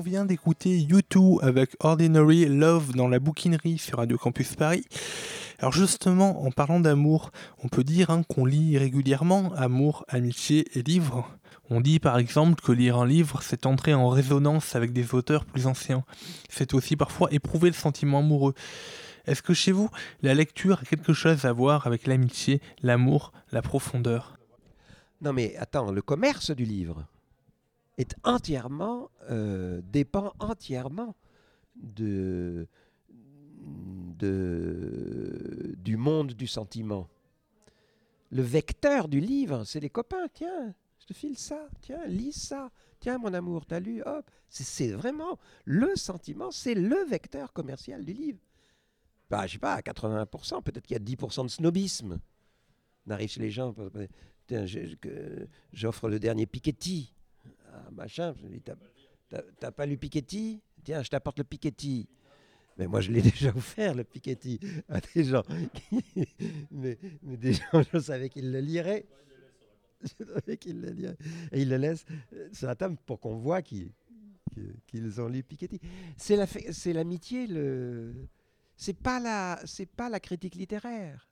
[0.00, 4.82] On vient d'écouter U2 avec Ordinary Love dans la bouquinerie sur Radio Campus Paris.
[5.58, 7.32] Alors justement, en parlant d'amour,
[7.62, 11.28] on peut dire hein, qu'on lit régulièrement amour, amitié et livres.
[11.68, 15.44] On dit par exemple que lire un livre, c'est entrer en résonance avec des auteurs
[15.44, 16.02] plus anciens.
[16.48, 18.54] C'est aussi parfois éprouver le sentiment amoureux.
[19.26, 19.90] Est-ce que chez vous,
[20.22, 24.38] la lecture a quelque chose à voir avec l'amitié, l'amour, la profondeur?
[25.20, 27.04] Non mais attends, le commerce du livre
[28.00, 31.14] est entièrement, euh, dépend entièrement
[31.74, 32.66] du
[35.96, 37.08] monde du sentiment.
[38.30, 40.28] Le vecteur du livre, c'est les copains.
[40.32, 41.68] Tiens, je te file ça.
[41.80, 42.70] Tiens, lis ça.
[43.00, 44.02] Tiens, mon amour, t'as lu.
[44.04, 44.30] Hop.
[44.48, 48.40] C'est vraiment le sentiment, c'est le vecteur commercial du livre.
[49.30, 52.18] Bah, je sais pas, à 80%, peut-être qu'il y a 10% de snobisme.
[53.08, 53.74] On les gens,
[55.72, 57.14] j'offre le dernier Piketty.
[57.72, 58.34] Ah, machin,
[59.58, 60.60] t'as pas lu Piketty?
[60.82, 62.08] Tiens, je t'apporte le Piketty.
[62.78, 65.42] Mais moi, je l'ai déjà offert, le Piketty, à des gens.
[66.70, 69.06] mais, mais, des gens, je savais qu'ils le liraient.
[70.02, 71.18] Je savais qu'ils le liraient.
[71.52, 72.06] Et ils le laissent
[72.52, 73.92] sur la table pour qu'on voit qu'ils
[74.86, 75.80] qu'ils ont lu Piketty.
[76.16, 78.14] C'est l'amitié, le
[78.76, 79.62] c'est pas la
[79.96, 81.28] pas la critique littéraire.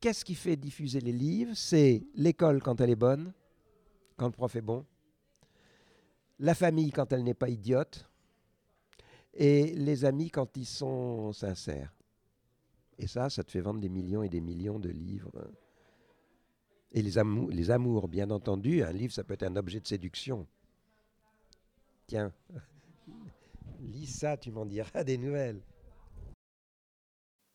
[0.00, 1.52] Qu'est-ce qui fait diffuser les livres?
[1.54, 3.32] C'est l'école quand elle est bonne,
[4.16, 4.84] quand le prof est bon,
[6.38, 8.08] la famille quand elle n'est pas idiote,
[9.34, 11.92] et les amis quand ils sont sincères.
[12.98, 15.50] Et ça, ça te fait vendre des millions et des millions de livres.
[16.92, 20.46] Et les, amours, bien entendu, un livre, ça peut être un objet de séduction.
[22.06, 22.32] Tiens,
[23.80, 25.60] lis ça, tu m'en diras des nouvelles.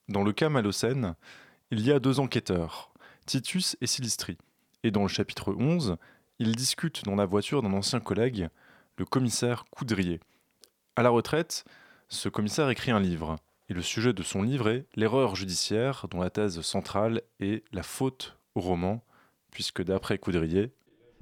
[0.09, 1.15] Dans le cas Malocène,
[1.71, 2.93] il y a deux enquêteurs,
[3.25, 4.37] Titus et Silistri.
[4.83, 5.97] Et dans le chapitre 11,
[6.41, 8.49] ils discutent dans la voiture d'un ancien collègue,
[8.97, 10.19] le commissaire Coudrier.
[10.95, 11.65] À la retraite,
[12.09, 13.35] ce commissaire écrit un livre,
[13.69, 17.83] et le sujet de son livre est L'erreur judiciaire, dont la thèse centrale est la
[17.83, 19.03] faute au roman,
[19.51, 20.73] puisque d'après Coudrier.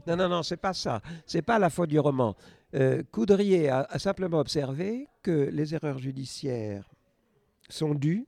[0.08, 1.02] Non, non, non, c'est pas ça.
[1.26, 2.38] C'est pas la faute du roman.
[2.74, 6.90] Euh, Coudrier a simplement observé que les erreurs judiciaires
[7.68, 8.26] sont dues,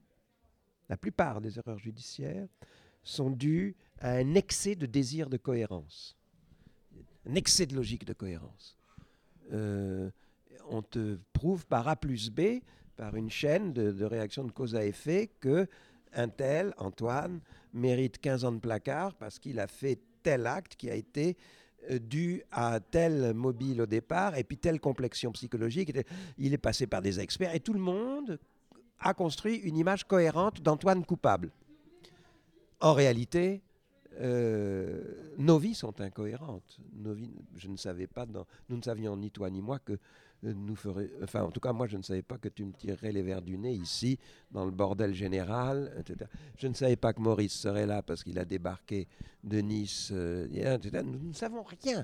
[0.89, 2.49] la plupart des erreurs judiciaires,
[3.01, 6.17] sont dues à un excès de désir de cohérence,
[7.29, 8.77] un excès de logique de cohérence.
[9.53, 10.09] Euh,
[10.69, 12.59] on te prouve par A plus B,
[12.95, 15.67] par une chaîne de, réactions de cause à effet, que
[16.13, 17.39] un tel, Antoine,
[17.73, 21.37] mérite 15 ans de placard parce qu'il a fait tel acte qui a été
[21.89, 25.93] euh, dû à tel mobile au départ et puis telle complexion psychologique.
[26.37, 28.39] Il est passé par des experts et tout le monde
[28.99, 31.51] a construit une image cohérente d'Antoine coupable.
[32.81, 33.61] En réalité,
[34.19, 36.77] euh, nos vies sont incohérentes.
[37.55, 38.25] Je ne savais pas,
[38.69, 39.93] nous ne savions ni toi ni moi que
[40.43, 42.73] euh, nous ferait, enfin en tout cas moi je ne savais pas que tu me
[42.73, 44.19] tirerais les verres du nez ici,
[44.51, 46.29] dans le bordel général, etc.
[46.57, 49.07] Je ne savais pas que Maurice serait là parce qu'il a débarqué
[49.43, 51.03] de Nice, euh, etc.
[51.05, 52.03] Nous ne savons rien.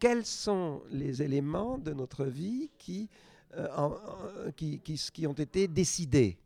[0.00, 3.08] Quels sont les éléments de notre vie qui,
[4.56, 6.36] qui, qui, ont été décidés?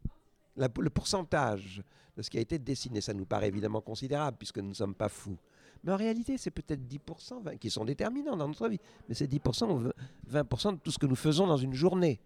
[0.58, 1.82] Le pourcentage
[2.16, 4.94] de ce qui a été dessiné, ça nous paraît évidemment considérable puisque nous ne sommes
[4.94, 5.38] pas fous.
[5.84, 8.80] Mais en réalité, c'est peut-être 10% qui sont déterminants dans notre vie.
[9.08, 9.90] Mais c'est 10% ou
[10.30, 12.20] 20% de tout ce que nous faisons dans une journée.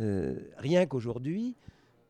[0.00, 1.56] Euh, rien qu'aujourd'hui,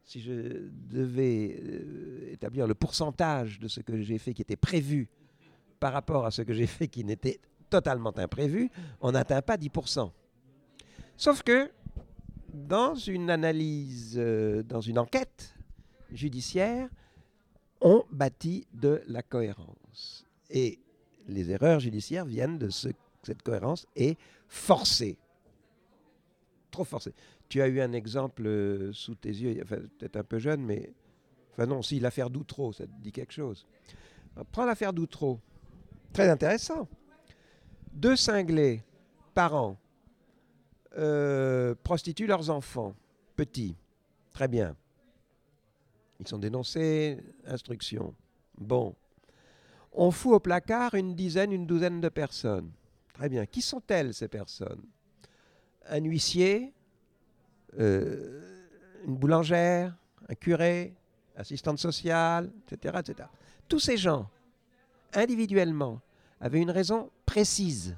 [0.05, 5.09] si je devais euh, établir le pourcentage de ce que j'ai fait qui était prévu
[5.81, 10.11] par rapport à ce que j'ai fait qui n'était totalement imprévu, on n'atteint pas 10%.
[11.17, 11.71] Sauf que
[12.55, 15.55] dans une analyse, euh, dans une enquête
[16.13, 16.89] judiciaire,
[17.81, 20.27] on bâtit de la cohérence.
[20.51, 20.79] Et
[21.27, 22.89] les erreurs judiciaires viennent de ce
[23.25, 25.19] cette cohérence est forcée.
[26.71, 27.15] Trop forcée.
[27.49, 30.93] Tu as eu un exemple euh, sous tes yeux, peut-être un peu jeune, mais.
[31.53, 33.67] Enfin, non, si, l'affaire Doutreau, ça te dit quelque chose.
[34.53, 35.41] Prends l'affaire Doutreau.
[36.13, 36.89] Très intéressant.
[37.93, 38.83] Deux cinglés,
[39.35, 39.79] parents,
[40.97, 42.95] euh, prostituent leurs enfants,
[43.37, 43.77] petits.
[44.33, 44.77] Très bien.
[46.21, 48.15] Ils sont dénoncés, instruction.
[48.59, 48.95] Bon.
[49.93, 52.71] On fout au placard une dizaine, une douzaine de personnes.
[53.13, 53.47] Très bien.
[53.47, 54.83] Qui sont-elles, ces personnes?
[55.89, 56.73] Un huissier,
[57.79, 58.41] euh,
[59.07, 59.97] une boulangère,
[60.29, 60.95] un curé,
[61.37, 63.29] assistante sociale, etc., etc.
[63.69, 64.29] Tous ces gens,
[65.13, 66.01] individuellement,
[66.41, 67.97] avaient une raison précise,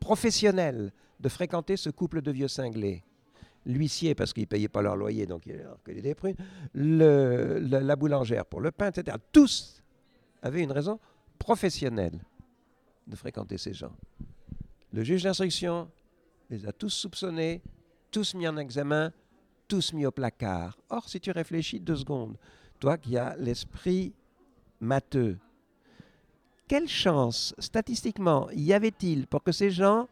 [0.00, 3.04] professionnelle, de fréquenter ce couple de vieux cinglés.
[3.66, 6.36] L'huissier, parce qu'ils ne payaient pas leur loyer, donc il y des prunes,
[6.72, 9.16] le, la boulangère pour le pain, etc.
[9.32, 9.82] Tous
[10.42, 10.98] avaient une raison
[11.38, 12.18] professionnelle
[13.06, 13.92] de fréquenter ces gens.
[14.92, 15.90] Le juge d'instruction
[16.50, 17.62] les a tous soupçonnés,
[18.10, 19.12] tous mis en examen,
[19.66, 20.78] tous mis au placard.
[20.88, 22.36] Or, si tu réfléchis deux secondes,
[22.80, 24.14] toi qui as l'esprit
[24.80, 25.38] matheux,
[26.68, 30.08] quelle chance, statistiquement, y avait-il pour que ces gens,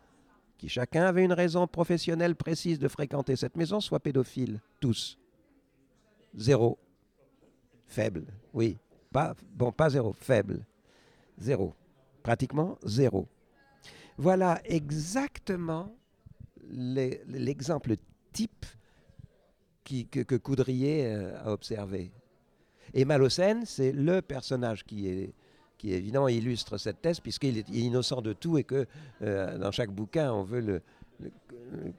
[0.58, 5.18] qui chacun avait une raison professionnelle précise de fréquenter cette maison, soient pédophiles Tous.
[6.34, 6.78] Zéro.
[7.86, 8.78] Faible, oui.
[9.54, 10.66] Bon, pas zéro, faible.
[11.38, 11.74] Zéro.
[12.22, 13.28] Pratiquement zéro.
[14.18, 15.94] Voilà exactement
[16.68, 17.96] l'exemple
[18.32, 18.66] type
[19.84, 22.12] que, que Coudrier euh, a observé.
[22.92, 25.34] Et Malocène, c'est le personnage qui est
[25.78, 28.86] qui évidemment illustre cette thèse puisqu'il est innocent de tout et que
[29.22, 30.82] euh, dans chaque bouquin on veut le,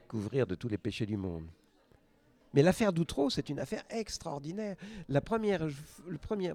[0.06, 1.46] couvrir de tous les péchés du monde.
[2.54, 4.76] Mais l'affaire d'Outreau, c'est une affaire extraordinaire.
[5.08, 5.68] La première,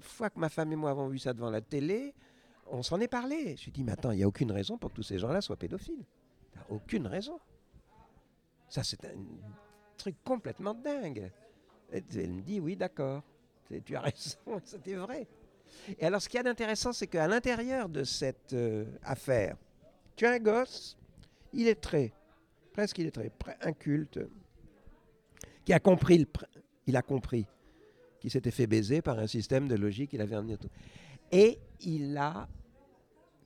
[0.00, 2.14] fois que ma femme et moi avons vu ça devant la télé,
[2.66, 3.44] on s'en est parlé.
[3.44, 5.18] Je me suis dit, mais attends, il n'y a aucune raison pour que tous ces
[5.18, 6.04] gens-là soient pédophiles.
[6.68, 7.38] Aucune raison.
[8.68, 9.14] Ça, c'est un
[9.96, 11.30] truc complètement dingue.
[11.92, 13.22] Elle me dit, oui, d'accord,
[13.84, 15.28] tu as raison, c'était vrai.
[15.98, 19.56] Et alors, ce qu'il y a d'intéressant, c'est qu'à l'intérieur de cette euh, affaire,
[20.16, 20.96] tu as un gosse,
[21.52, 22.12] il est très,
[22.72, 23.30] presque il est très,
[23.62, 24.20] inculte,
[25.64, 26.26] qui a compris,
[26.86, 27.46] il a compris
[28.20, 30.56] qu'il s'était fait baiser par un système de logique qu'il avait amené.
[30.56, 30.70] tout.
[31.30, 32.48] Et il a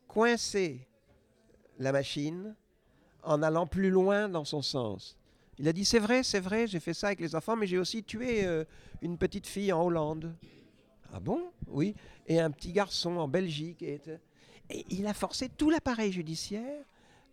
[0.07, 0.87] coincé
[1.79, 2.55] la machine
[3.23, 5.17] en allant plus loin dans son sens.
[5.59, 7.79] Il a dit c'est vrai, c'est vrai, j'ai fait ça avec les enfants, mais j'ai
[7.79, 8.65] aussi tué euh,
[9.03, 10.35] une petite fille en Hollande.
[11.13, 11.51] Ah bon?
[11.67, 11.95] Oui.
[12.27, 13.83] Et un petit garçon en Belgique.
[13.83, 14.01] Et,
[14.91, 16.85] il a forcé tout l'appareil judiciaire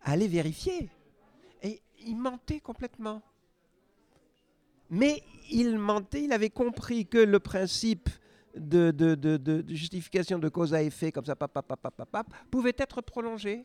[0.02, 0.88] à aller vérifier.
[1.62, 3.22] Et il mentait complètement.
[4.88, 8.08] Mais il mentait, il avait compris que le principe
[8.54, 11.36] de, justification de cause à effet, comme ça,
[12.50, 13.64] pouvait être prolongé.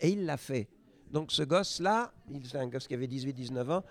[0.00, 0.68] Et il l'a fait.
[1.10, 3.84] Donc ce gosse-là, il- c'est un gosse qui avait 18-19 ans,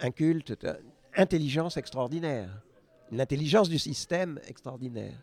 [0.00, 0.68] inculte, t-
[1.16, 2.62] intelligence extraordinaire.
[3.10, 5.18] Une intelligence du système extraordinaire.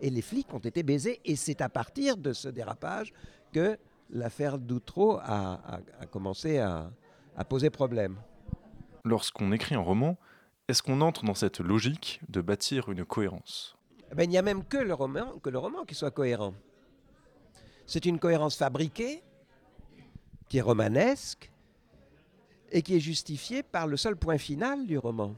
[0.00, 3.12] Et les flics ont été baisés, et c'est à partir de ce dérapage
[3.52, 3.78] que
[4.10, 6.90] l'affaire Doutreau a, a- a commencé à,
[7.36, 8.16] à poser problème.
[9.04, 10.18] Lorsqu'on écrit un roman,
[10.68, 13.76] est-ce qu'on entre dans cette logique de bâtir une cohérence?
[14.12, 16.54] Eh ben, il n'y a même que le roman, que le roman qui soit cohérent.
[17.86, 19.22] C'est une cohérence fabriquée,
[20.48, 21.50] qui est romanesque,
[22.72, 25.36] et qui est justifiée par le seul point final du roman.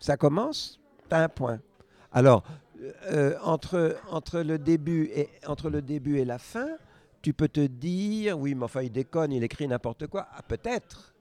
[0.00, 0.79] Ça commence,
[1.18, 1.60] un point.
[2.12, 2.44] Alors,
[3.10, 6.68] euh, entre, entre, le début et, la fin,
[7.22, 10.28] tu peux te dire, oui, mais enfin, il déconne, il écrit n'importe quoi.
[10.32, 11.14] Ah, peut-être.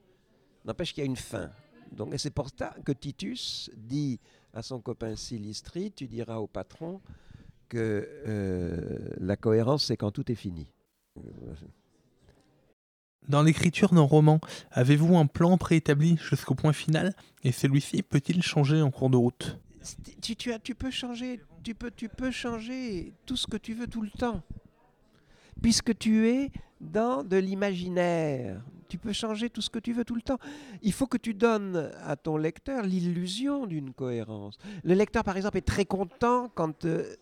[0.65, 1.49] N'empêche qu'il y a une fin.
[2.11, 4.19] Et c'est pour ça que Titus dit
[4.53, 7.01] à son copain Silistri, tu diras au patron
[7.67, 10.67] que euh, la cohérence, c'est quand tout est fini.
[13.27, 14.39] Dans l'écriture d'un roman,
[14.71, 17.13] avez-vous un plan préétabli jusqu'au point final?
[17.43, 19.59] Et celui-ci peut-il changer en cours de route?
[20.21, 23.73] Tu, tu, as, tu peux changer, tu peux, tu peux changer tout ce que tu
[23.73, 24.41] veux tout le temps,
[25.61, 28.61] puisque tu es dans de l'imaginaire.
[28.87, 30.39] Tu peux changer tout ce que tu veux tout le temps.
[30.81, 34.57] Il faut que tu donnes à ton lecteur l'illusion d'une cohérence.
[34.83, 37.15] Le lecteur, par exemple, est très content quand euh,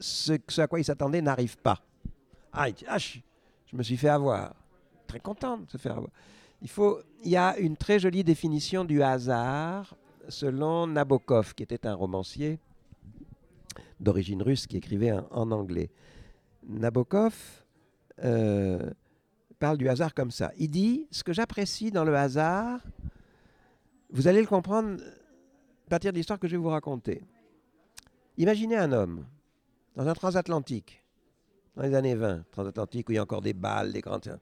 [0.00, 1.82] ce, à quoi il s'attendait n'arrive pas.
[2.52, 3.18] Ah, ah, je,
[3.70, 4.54] je me suis fait avoir.
[5.06, 6.12] Très content de se faire avoir.
[6.62, 9.94] Il, faut, il y a une très jolie définition du hasard
[10.28, 12.58] selon Nabokov, qui était un romancier
[14.00, 15.90] d'origine russe qui écrivait en, anglais.
[16.66, 17.34] Nabokov
[18.22, 18.90] euh,
[19.58, 20.52] parle du hasard comme ça.
[20.58, 22.80] Il dit, ce que j'apprécie dans le hasard,
[24.10, 25.00] vous allez le comprendre
[25.86, 27.22] à partir de l'histoire que je vais vous raconter.
[28.36, 29.24] Imaginez un homme
[29.94, 31.04] dans un transatlantique,
[31.76, 34.38] dans les années 20, transatlantique où il y a encore des balles, des grandes...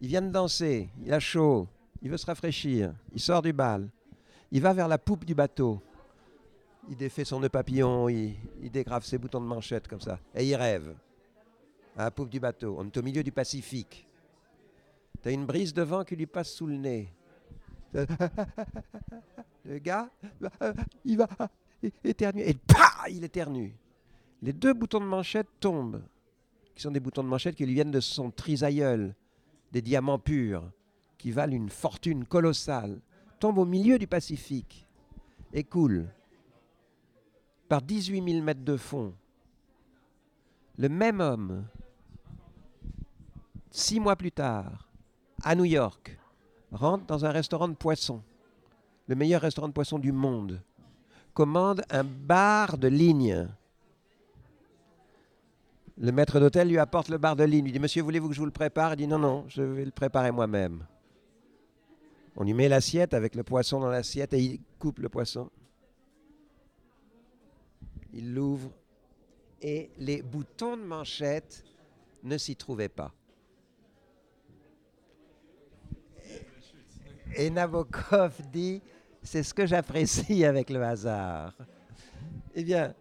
[0.00, 1.68] Il vient de danser, il a chaud,
[2.02, 3.88] il veut se rafraîchir, il sort du bal,
[4.52, 5.80] il va vers la poupe du bateau,
[6.88, 8.36] il défait son nœud papillon, il,
[8.70, 10.94] dégrave ses boutons de manchette comme ça, et il rêve
[11.96, 12.76] à la poupe du bateau.
[12.78, 14.06] On est au milieu du Pacifique.
[15.22, 17.12] Tu as une brise de vent qui lui passe sous le nez.
[19.64, 20.08] Le gars,
[21.04, 21.28] il va
[22.04, 23.74] éternuer, et pah, il éternue.
[24.42, 26.02] Les deux boutons de manchette tombent,
[26.74, 29.14] qui sont des boutons de manchette qui lui viennent de son trisaïeul,
[29.72, 30.70] des diamants purs,
[31.18, 33.00] qui valent une fortune colossale,
[33.38, 34.86] tombent au milieu du Pacifique
[35.52, 36.08] et coulent
[37.68, 39.12] par 18 000 mètres de fond.
[40.78, 41.64] Le même homme,
[43.70, 44.88] six mois plus tard,
[45.42, 46.18] à New York,
[46.72, 48.22] rentre dans un restaurant de poissons,
[49.08, 50.60] le meilleur restaurant de poissons du monde,
[51.34, 53.46] commande un bar de ligne
[55.98, 57.66] Le maître d'hôtel lui apporte le bar de ligne.
[57.66, 58.92] Il dit Monsieur, voulez-vous que je vous le prépare?
[58.92, 60.84] Il dit Non, non, je vais le préparer moi-même.
[62.36, 65.50] On lui met l'assiette avec le poisson dans l'assiette et il coupe le poisson.
[68.12, 68.70] Il l'ouvre
[69.62, 71.64] et les boutons de manchette
[72.22, 73.12] ne s'y trouvaient pas.
[77.34, 78.82] Et Nabokov dit
[79.22, 81.54] C'est ce que j'apprécie avec le hasard.
[82.54, 82.94] Eh bien,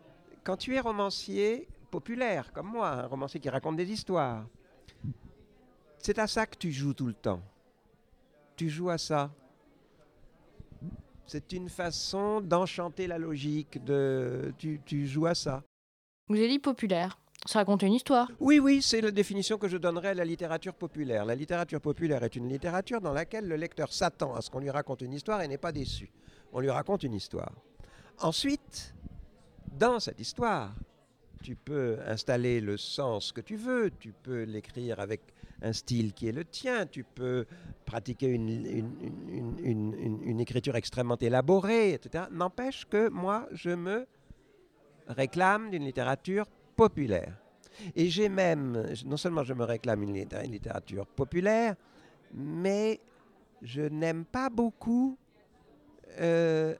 [0.44, 4.46] quand tu es romancier populaire, comme moi, un romancier qui raconte des histoires,
[5.98, 7.42] c'est à ça que tu joues tout le temps.
[8.56, 9.32] Tu joues à ça.
[11.26, 14.54] C'est une façon d'enchanter la logique, de...
[14.58, 15.64] tu, tu joues à ça.
[16.28, 17.20] Vous avez dit populaire.
[17.46, 18.32] Ça raconte une histoire.
[18.40, 21.26] Oui, oui, c'est la définition que je donnerais à la littérature populaire.
[21.26, 24.72] La littérature populaire est une littérature dans laquelle le lecteur s'attend à ce qu'on lui
[24.72, 26.12] raconte une histoire et n'est pas déçu.
[26.54, 27.54] On lui raconte une histoire.
[28.20, 28.96] Ensuite,
[29.72, 30.74] dans cette histoire,
[31.44, 35.22] tu peux installer le sens que tu veux, tu peux l'écrire avec
[35.62, 37.46] un style qui est le tien, tu peux
[37.86, 38.50] pratiquer une,
[40.40, 42.26] écriture extrêmement élaborée, etc.
[42.32, 44.06] N'empêche que moi, je me
[45.08, 46.46] réclame d'une littérature
[46.76, 47.38] populaire.
[47.96, 51.76] Et j'ai même, non seulement je me réclame une littérature populaire,
[52.34, 53.00] mais
[53.62, 55.18] je n'aime pas beaucoup
[56.20, 56.76] euh,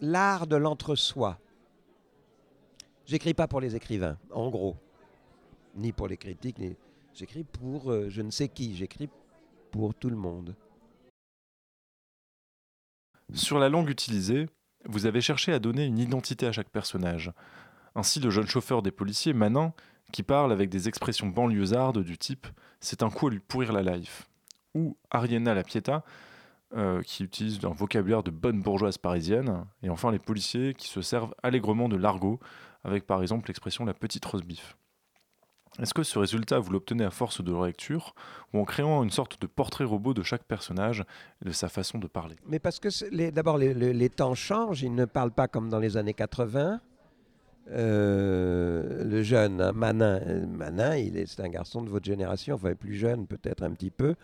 [0.00, 1.38] l'art de l'entre-soi.
[3.06, 4.76] J'écris pas pour les écrivains, en gros,
[5.76, 6.76] ni pour les critiques, ni...
[7.12, 9.08] j'écris pour euh, je ne sais qui, j'écris
[9.70, 10.54] pour tout le monde.
[13.32, 14.48] Sur la langue utilisée,
[14.86, 17.32] vous avez cherché à donner une identité à chaque personnage.
[17.94, 19.72] Ainsi, le jeune chauffeur des policiers, Manin,
[20.12, 22.46] qui parle avec des expressions banlieusardes du type
[22.80, 24.28] C'est un coup à lui pourrir la life.
[24.74, 26.04] Ou Ariana la Pieta,
[26.76, 29.64] euh, qui utilise un vocabulaire de bonne bourgeoise parisienne.
[29.82, 32.40] Et enfin, les policiers qui se servent allègrement de l'argot,
[32.82, 34.76] avec par exemple l'expression la petite rose bif.
[35.80, 38.14] Est-ce que ce résultat, vous l'obtenez à force de lecture
[38.52, 41.04] ou en créant une sorte de portrait robot de chaque personnage
[41.44, 42.36] de sa façon de parler?
[42.46, 44.82] Mais parce que d'abord, les, temps changent.
[44.82, 46.80] Ils ne parlent pas comme dans les années 80.
[47.70, 52.74] Euh, le jeune hein, Manin, Manin il est, c'est un garçon de votre génération, enfin
[52.74, 54.16] plus jeune peut-être un petit peu.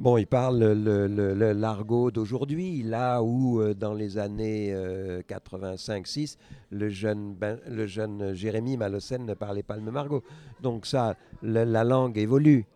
[0.00, 5.22] Bon, il parle le, le, le l'argot d'aujourd'hui, là où euh, dans les années euh,
[5.22, 6.36] 85-6,
[6.70, 10.24] le jeune, ben, jeune Jérémy Malocène ne parlait pas le même argot.
[10.60, 12.66] Donc ça, la langue évolue.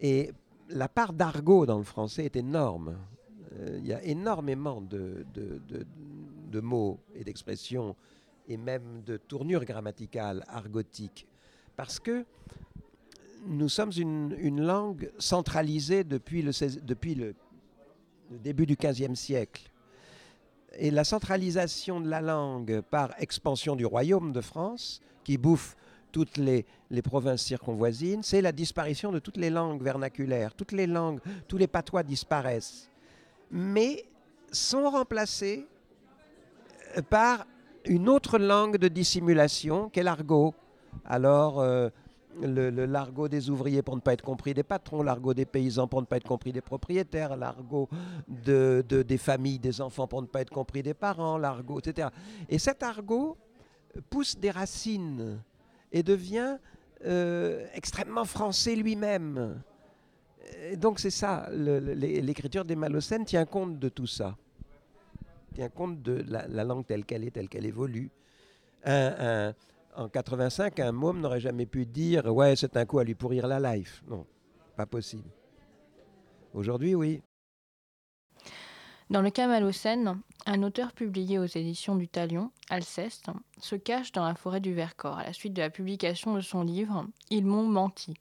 [0.00, 0.30] Et
[0.68, 2.98] la part d'argot dans le français est énorme.
[3.54, 5.86] Euh, il y a énormément de, de, de,
[6.50, 7.96] de mots et d'expressions
[8.48, 11.26] et même de tournures grammaticales argotiques.
[11.74, 12.26] Parce que
[13.46, 17.34] nous sommes une, langue centralisée depuis le, 16, depuis le,
[18.30, 19.70] le début du XVe siècle.
[20.76, 25.76] Et la centralisation de la langue par expansion du royaume de France, qui bouffe
[26.12, 26.64] toutes les,
[27.02, 30.54] provinces circonvoisines, c'est la disparition de toutes les langues vernaculaires.
[30.54, 32.90] Toutes les langues, tous les patois disparaissent.
[33.50, 34.04] Mais
[34.50, 35.66] sont remplacés
[37.10, 37.46] par
[37.84, 40.54] une autre langue de dissimulation qu'est l'argot.
[41.04, 41.90] Alors, euh,
[42.40, 46.00] le, l'argot des ouvriers pour ne pas être compris des patrons, l'argot des paysans pour
[46.00, 47.88] ne pas être compris des propriétaires, l'argot
[48.28, 52.08] de, de, des familles, des enfants pour ne pas être compris des parents, l'argot, etc.
[52.48, 53.36] Et cet argot
[54.10, 55.40] pousse des racines
[55.92, 56.58] et devient
[57.04, 59.60] euh, extrêmement français lui-même.
[60.76, 64.36] Donc c'est ça, l'écriture des Malocènes tient compte de tout ça,
[65.54, 68.10] tient compte de la, la langue telle qu'elle est, telle qu'elle évolue.
[69.98, 73.46] En 85, un môme n'aurait jamais pu dire ouais c'est un coup à lui pourrir
[73.48, 74.02] la life.
[74.08, 74.26] Non,
[74.76, 75.28] pas possible.
[76.54, 77.20] Aujourd'hui, oui.
[79.10, 84.26] Dans le cas Malocène, un auteur publié aux éditions du Talion, Alceste, se cache dans
[84.26, 87.66] la forêt du Vercors à la suite de la publication de son livre Ils m'ont
[87.66, 88.14] menti.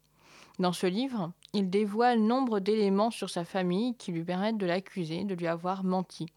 [0.60, 5.26] Dans ce livre, il dévoile nombre d'éléments sur sa famille qui lui permettent de l'accuser
[5.26, 6.28] de lui avoir menti.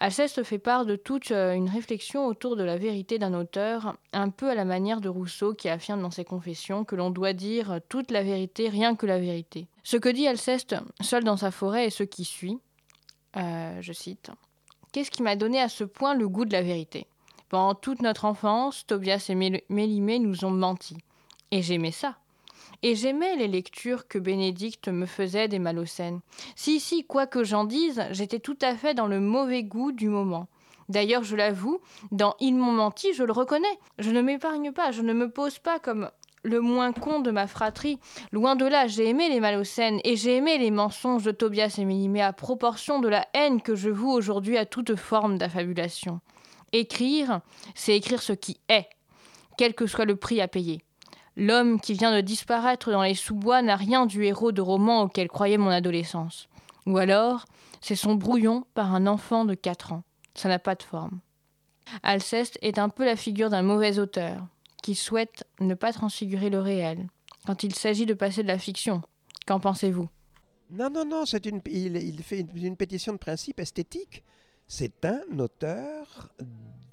[0.00, 4.50] Alceste fait part de toute une réflexion autour de la vérité d'un auteur, un peu
[4.50, 8.10] à la manière de Rousseau qui affirme dans ses confessions que l'on doit dire toute
[8.10, 9.66] la vérité, rien que la vérité.
[9.82, 12.58] Ce que dit Alceste, seul dans sa forêt, est ce qui suit.
[13.36, 14.30] Euh, je cite
[14.92, 17.06] Qu'est-ce qui m'a donné à ce point le goût de la vérité?
[17.48, 19.34] Pendant toute notre enfance, Tobias et
[19.68, 20.96] Mélimée nous ont menti.
[21.50, 22.16] Et j'aimais ça.
[22.86, 26.20] Et j'aimais les lectures que Bénédicte me faisait des Malocènes.
[26.54, 30.10] Si, si, quoi que j'en dise, j'étais tout à fait dans le mauvais goût du
[30.10, 30.48] moment.
[30.90, 31.80] D'ailleurs, je l'avoue,
[32.12, 33.78] dans Ils m'ont menti, je le reconnais.
[33.98, 36.10] Je ne m'épargne pas, je ne me pose pas comme
[36.42, 37.98] le moins con de ma fratrie.
[38.32, 41.86] Loin de là, j'ai aimé les Malocènes et j'ai aimé les mensonges de Tobias et
[41.86, 46.20] Mélimée à proportion de la haine que je voue aujourd'hui à toute forme d'affabulation.
[46.74, 47.40] Écrire,
[47.74, 48.90] c'est écrire ce qui est.
[49.56, 50.82] quel que soit le prix à payer.
[51.36, 55.28] L'homme qui vient de disparaître dans les sous-bois n'a rien du héros de roman auquel
[55.28, 56.48] croyait mon adolescence.
[56.86, 57.44] Ou alors,
[57.80, 60.04] c'est son brouillon par un enfant de 4 ans.
[60.34, 61.20] Ça n'a pas de forme.
[62.02, 64.46] Alceste est un peu la figure d'un mauvais auteur,
[64.82, 67.08] qui souhaite ne pas transfigurer le réel,
[67.46, 69.02] quand il s'agit de passer de la fiction.
[69.46, 70.08] Qu'en pensez-vous?
[70.70, 74.24] Non, non, non, c'est une, il, fait une, une pétition de principe esthétique.
[74.66, 76.32] C'est un auteur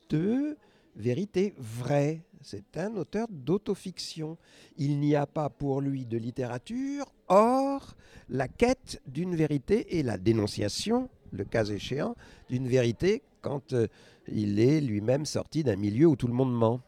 [0.09, 0.57] de
[0.95, 2.25] vérité vraie.
[2.43, 4.37] C'est un auteur d'autofiction.
[4.77, 7.95] Il n'y a pas pour lui de littérature hors
[8.29, 12.15] la quête d'une vérité et la dénonciation, le cas échéant,
[12.49, 13.87] d'une vérité quand euh,
[14.27, 16.81] il est lui-même sorti d'un milieu où tout le monde ment.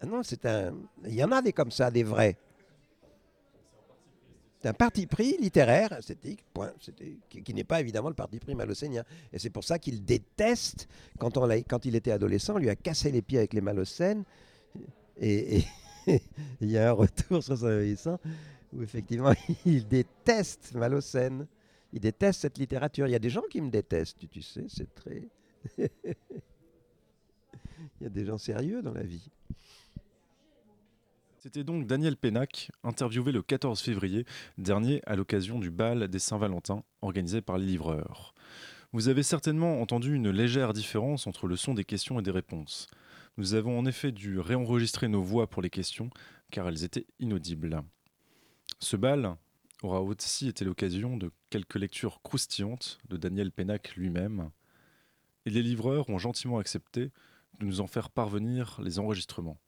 [0.00, 0.74] Ah non, c'est un.
[1.04, 2.36] Il y en a des comme ça, des vrais.
[4.60, 6.72] C'est un parti pris littéraire, esthétique, point,
[7.28, 9.04] qui, qui n'est pas évidemment le parti pris malocénien.
[9.32, 10.88] Et c'est pour ça qu'il déteste,
[11.18, 11.38] quand,
[11.68, 14.24] quand il était adolescent, on lui a cassé les pieds avec les malocènes.
[15.20, 15.64] Et,
[16.60, 18.18] il y a un retour sur son
[18.72, 19.32] où effectivement
[19.66, 21.46] il déteste Malocène.
[21.92, 23.06] Il déteste cette littérature.
[23.06, 25.28] Il y a des gens qui me détestent, tu, tu sais, c'est très.
[25.78, 25.88] il
[28.02, 29.30] y a des gens sérieux dans la vie.
[31.38, 34.26] C'était donc Daniel Pénac, interviewé le 14 février
[34.58, 38.34] dernier à l'occasion du bal des Saint-Valentin organisé par les livreurs.
[38.92, 42.88] Vous avez certainement entendu une légère différence entre le son des questions et des réponses.
[43.38, 46.10] Nous avons en effet dû réenregistrer nos voix pour les questions
[46.50, 47.84] car elles étaient inaudibles.
[48.80, 49.36] Ce bal
[49.80, 54.50] aura aussi été l'occasion de quelques lectures croustillantes de Daniel Pénac lui-même,
[55.46, 57.12] et les livreurs ont gentiment accepté
[57.60, 59.60] de nous en faire parvenir les enregistrements.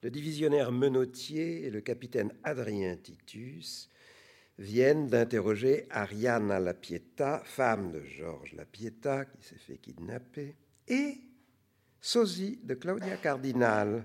[0.00, 3.88] Le divisionnaire Menotier et le capitaine Adrien Titus
[4.56, 10.54] viennent d'interroger Ariana Lapieta, femme de Georges Lapieta, qui s'est fait kidnapper,
[10.86, 11.18] et
[12.00, 14.04] Sosie de Claudia Cardinal.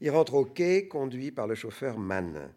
[0.00, 2.50] Il rentre au quai, conduit par le chauffeur Manin.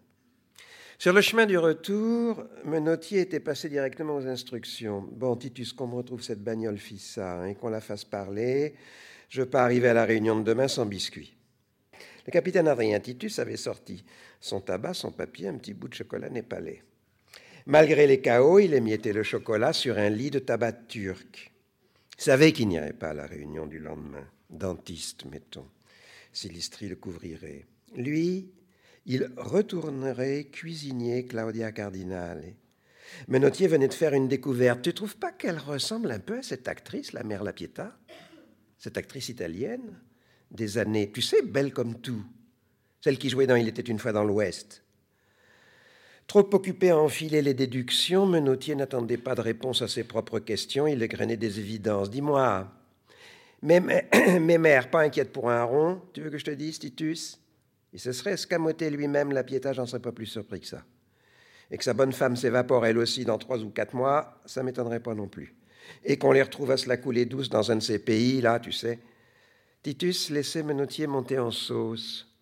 [0.97, 5.07] Sur le chemin du retour, Menotier était passé directement aux instructions.
[5.11, 8.75] Bon, Titus, qu'on me retrouve cette bagnole Fissa hein, et qu'on la fasse parler,
[9.29, 11.35] je veux pas arriver à la réunion de demain sans biscuit.
[12.25, 14.03] Le capitaine Adrien Titus avait sorti
[14.39, 16.81] son tabac, son papier, un petit bout de chocolat népalais.
[17.67, 21.51] Malgré les chaos, il émiettait le chocolat sur un lit de tabac turc.
[22.17, 24.25] Savait qu'il n'irait pas à la réunion du lendemain.
[24.49, 25.67] Dentiste, mettons.
[26.31, 27.65] Silistri le couvrirait.
[27.95, 28.51] Lui,
[29.05, 32.55] il retournerait cuisinier Claudia Cardinale.
[33.27, 34.81] Menotier venait de faire une découverte.
[34.81, 37.97] Tu trouves pas qu'elle ressemble un peu à cette actrice, la mère Lapieta?
[38.77, 39.99] Cette actrice italienne
[40.51, 42.23] des années, tu sais, belle comme tout.
[43.01, 44.84] Celle qui jouait dans Il était une fois dans l'Ouest.
[46.27, 50.87] Trop occupé à enfiler les déductions, Menotier n'attendait pas de réponse à ses propres questions,
[50.87, 52.09] il égrenait des évidences.
[52.09, 52.67] Dis-moi,
[53.61, 53.79] mes,
[54.57, 57.39] mères, pas inquiètes pour un rond, tu veux que je te dise, Titus?
[57.93, 60.83] Il se serait escamoté lui-même, la piéta, j'en serais pas plus surpris que ça.
[61.71, 64.99] Et que sa bonne femme s'évapore elle aussi dans trois ou quatre mois, ça m'étonnerait
[64.99, 65.55] pas non plus.
[66.03, 68.59] Et qu'on les retrouve à se la couler douce dans un de ces pays, là,
[68.59, 68.99] tu sais.
[69.83, 72.34] Titus laissait Menotier monter en sauce.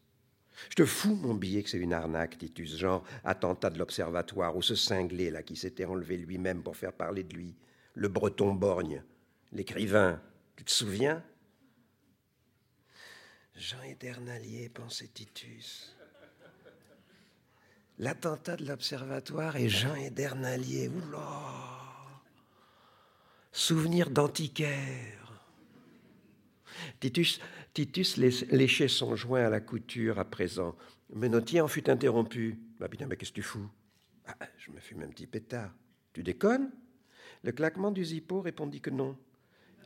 [0.70, 4.62] Je te fous mon billet que c'est une arnaque, Titus, genre attentat de l'observatoire ou
[4.62, 7.56] ce cinglé là qui s'était enlevé lui-même pour faire parler de lui,
[7.96, 9.04] le breton borgne,
[9.52, 10.22] l'écrivain.
[10.56, 11.24] Tu te souviens?
[13.56, 15.96] Jean Edernalier, pensait Titus.
[18.00, 20.88] L'attentat de l'observatoire et Jean Edernalier.
[20.90, 21.64] Oula
[23.52, 25.42] Souvenir d'antiquaire.
[27.00, 27.40] Titus,
[27.74, 30.76] Titus léchait son joint à la couture à présent.
[31.12, 32.60] Menotier en fut interrompu.
[32.80, 33.70] Bah putain, mais qu'est-ce que tu fous?
[34.28, 35.74] Ah, Je me fume un petit pétard.
[36.14, 36.72] Tu déconnes?
[37.44, 39.18] Le claquement du zippo répondit que non.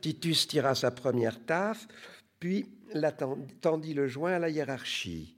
[0.00, 1.88] Titus tira sa première taffe,
[2.38, 2.68] puis
[3.60, 5.36] tendit le joint à la hiérarchie,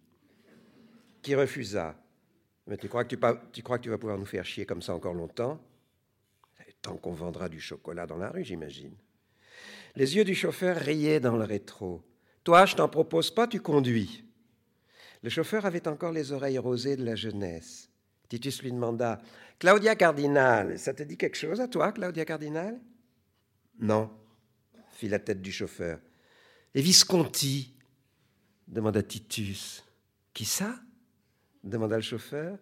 [1.23, 1.97] qui refusa.
[2.67, 3.15] Mais tu crois que
[3.83, 5.61] tu vas pouvoir nous faire chier comme ça encore longtemps?
[6.83, 8.95] Tant qu'on vendra du chocolat dans la rue, j'imagine.
[9.97, 12.03] Les yeux du chauffeur riaient dans le rétro.
[12.45, 14.25] Toi, je t'en propose pas, tu conduis.
[15.23, 17.89] Le chauffeur avait encore les oreilles rosées de la jeunesse.
[18.29, 19.21] Titus lui demanda
[19.59, 22.81] Claudia Cardinal, ça te dit quelque chose à toi, Claudia Cardinal?
[23.79, 24.11] Non,
[24.93, 25.99] fit la tête du chauffeur.
[26.75, 27.75] Et Visconti
[28.69, 29.85] demanda Titus.
[30.33, 30.77] Qui ça?
[31.63, 32.57] demanda le chauffeur.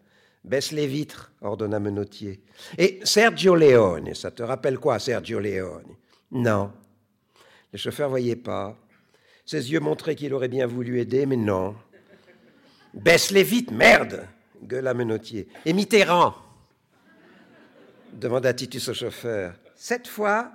[0.45, 2.43] Baisse les vitres, ordonna Menotier.
[2.79, 5.95] Et Sergio Leone, ça te rappelle quoi, Sergio Leone?
[6.31, 6.73] Non.
[7.73, 8.77] Le chauffeur voyait pas.
[9.49, 11.75] Ses yeux montraient qu'il aurait bien voulu aider, mais non.
[12.93, 14.29] Baisse les vitres, merde
[14.63, 15.49] gueula Menotier.
[15.65, 16.35] Et Mitterrand
[18.13, 19.55] demanda Titus au chauffeur.
[19.75, 20.53] Cette fois,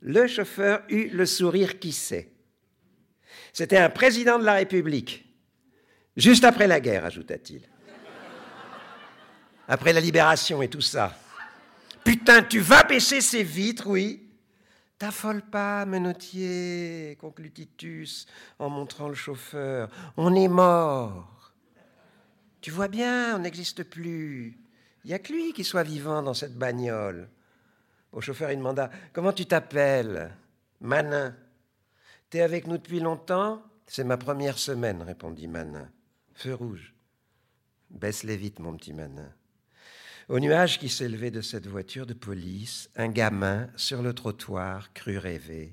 [0.00, 2.32] le chauffeur eut le sourire qui sait.
[3.52, 5.26] C'était un président de la République.
[6.16, 7.60] Juste après la guerre, ajouta-t-il.
[9.68, 11.14] Après la libération et tout ça.
[12.04, 14.29] Putain, tu vas baisser ces vitres, oui?
[15.00, 18.26] T'affole pas, menotier, conclut Titus
[18.58, 19.88] en montrant le chauffeur.
[20.18, 21.54] On est mort.
[22.60, 24.58] Tu vois bien, on n'existe plus.
[25.02, 27.30] Il n'y a que lui qui soit vivant dans cette bagnole.
[28.12, 30.36] Au chauffeur, il demanda Comment tu t'appelles?
[30.82, 31.34] Manin.
[32.28, 33.62] T'es avec nous depuis longtemps?
[33.86, 35.88] C'est ma première semaine, répondit Manin.
[36.34, 36.94] Feu rouge.
[37.88, 39.32] Baisse-les vite, mon petit Manin.
[40.30, 45.18] Au nuage qui s'élevait de cette voiture de police, un gamin sur le trottoir crut
[45.18, 45.72] rêver.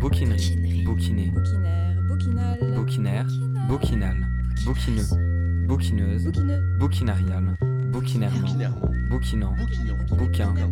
[0.00, 2.58] Bouquinerie, bouquiner, Bouquinaire, bouquinal.
[2.74, 3.26] bouquinaire,
[3.68, 4.16] bouquinal,
[4.64, 6.32] bouquineux, bouquineuse,
[6.78, 7.54] bouquinarial,
[7.90, 8.54] bouquinairement,
[9.08, 9.54] bouquinant,
[10.10, 10.68] bouquin, Bouquinal,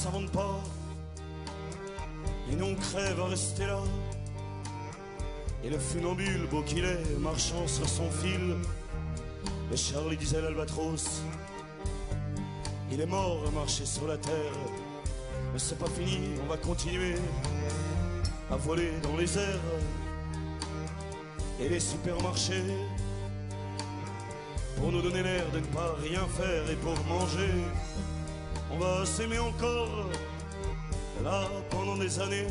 [0.00, 0.58] s'invente pas
[2.50, 3.80] Et non crève à rester là.
[5.62, 8.56] Et le funambule, beau qu'il est, marchant sur son fil.
[9.70, 11.22] Mais Charlie disait l'albatros
[12.90, 14.58] Il est mort à marcher sur la terre.
[15.52, 17.16] Mais c'est pas fini, on va continuer
[18.50, 19.68] À voler dans les airs.
[21.60, 22.64] Et les supermarchés
[24.78, 27.52] Pour nous donner l'air de ne pas rien faire Et pour manger
[28.80, 30.08] va s'aimer encore,
[31.22, 32.46] là, pendant des années.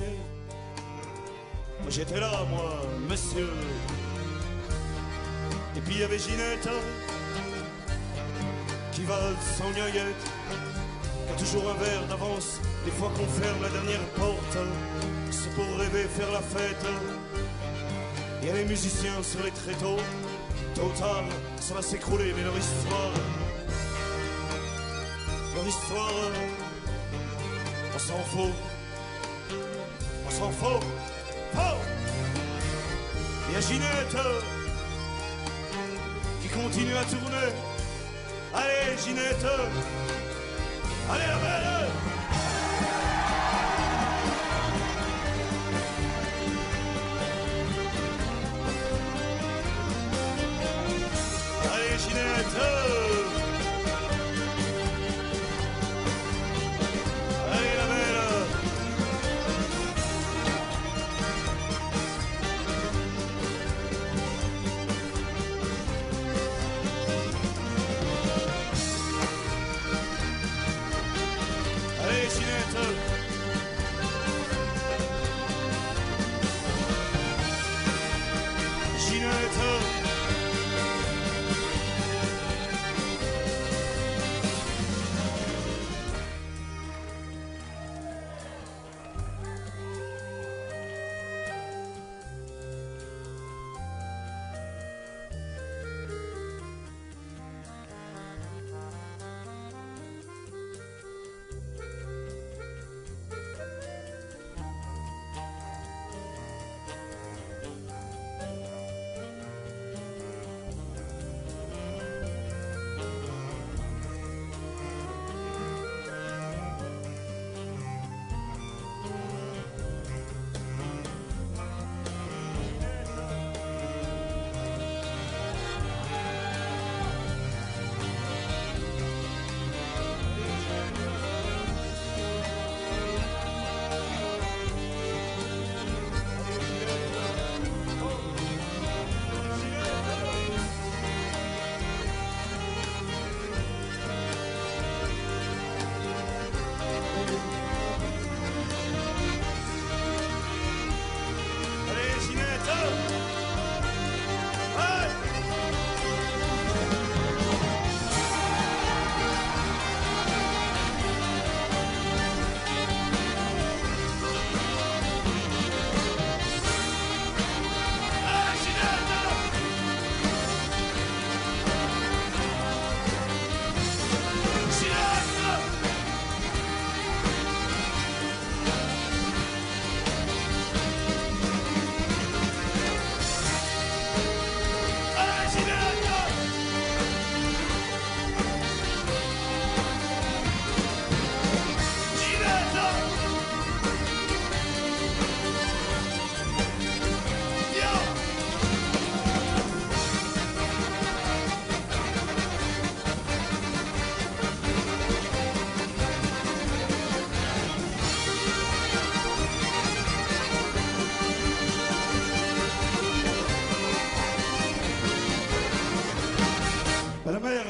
[1.82, 3.50] Moi, J'étais là, moi, monsieur.
[5.76, 6.70] Et puis il y avait Ginette,
[8.92, 9.20] qui va
[9.58, 10.24] sans guinguette,
[11.26, 12.62] qui a toujours un verre d'avance.
[12.86, 14.58] Des fois qu'on ferme la dernière porte,
[15.32, 16.86] c'est pour rêver faire la fête.
[18.42, 20.02] Il y a les musiciens sur les tréteaux,
[20.76, 23.14] tôt ou ça va s'écrouler, mais leur histoire
[25.70, 26.32] leur histoire.
[27.96, 28.54] On s'en fout.
[30.28, 30.84] On s'en fout.
[31.54, 31.62] Faux.
[33.48, 34.18] Il y a Ginette
[36.42, 37.54] qui continue à tourner.
[38.54, 39.46] Allez, Ginette.
[41.10, 42.09] Allez, la belle.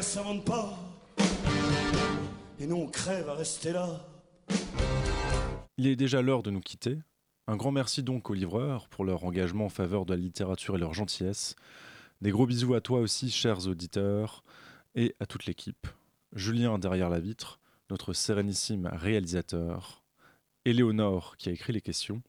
[0.10, 0.76] S'invente pas.
[2.60, 4.04] Et nous, on crève à rester là.
[5.78, 6.98] Il est déjà l'heure de nous quitter.
[7.46, 10.80] Un grand merci donc aux livreurs pour leur engagement en faveur de la littérature et
[10.80, 11.56] leur gentillesse.
[12.22, 14.44] Des gros bisous à toi aussi, chers auditeurs,
[14.96, 15.86] et à toute l'équipe.
[16.34, 17.60] Julien derrière la vitre,
[17.92, 20.04] notre sérénissime réalisateur,
[20.66, 22.24] Éléonore qui a écrit les questions,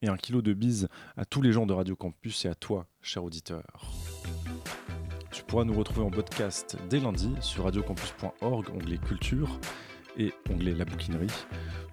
[0.00, 2.86] et un kilo de bise à tous les gens de Radio Campus et à toi,
[3.02, 3.64] cher auditeur.
[5.30, 9.58] Tu pourras nous retrouver en podcast dès lundi sur radiocampus.org, onglet culture
[10.18, 11.32] et onglet la bouquinerie.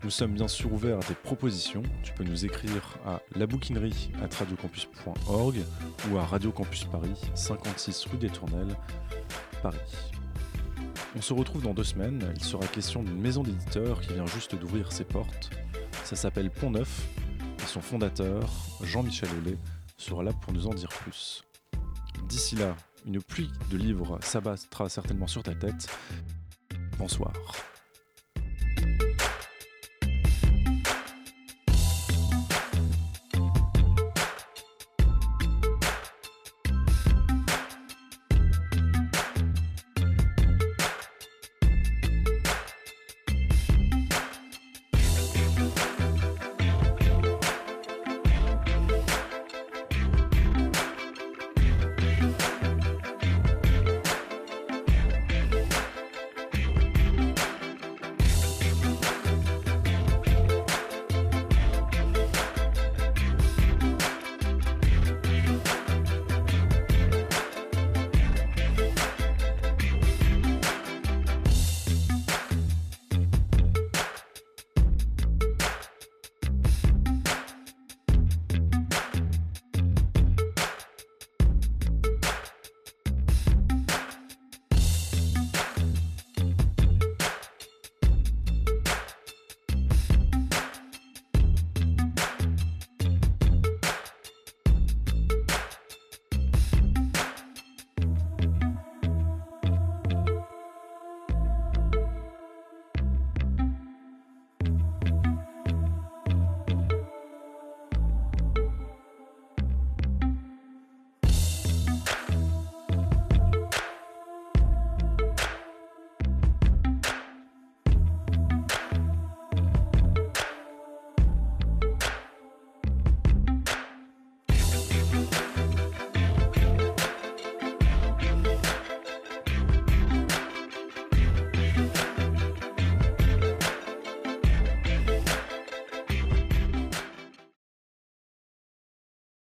[0.03, 1.83] Nous sommes bien sûr ouverts à tes propositions.
[2.03, 5.57] Tu peux nous écrire à labouquinerie at radiocampus.org
[6.09, 8.75] ou à Radio Campus Paris, 56 rue des Tournelles,
[9.61, 9.77] Paris.
[11.15, 12.33] On se retrouve dans deux semaines.
[12.35, 15.51] Il sera question d'une maison d'éditeur qui vient juste d'ouvrir ses portes.
[16.03, 17.07] Ça s'appelle Pont Neuf
[17.59, 18.49] et son fondateur,
[18.81, 19.57] Jean-Michel Aulet,
[19.97, 21.43] sera là pour nous en dire plus.
[22.27, 22.75] D'ici là,
[23.05, 25.87] une pluie de livres s'abattra certainement sur ta tête.
[26.97, 27.33] Bonsoir.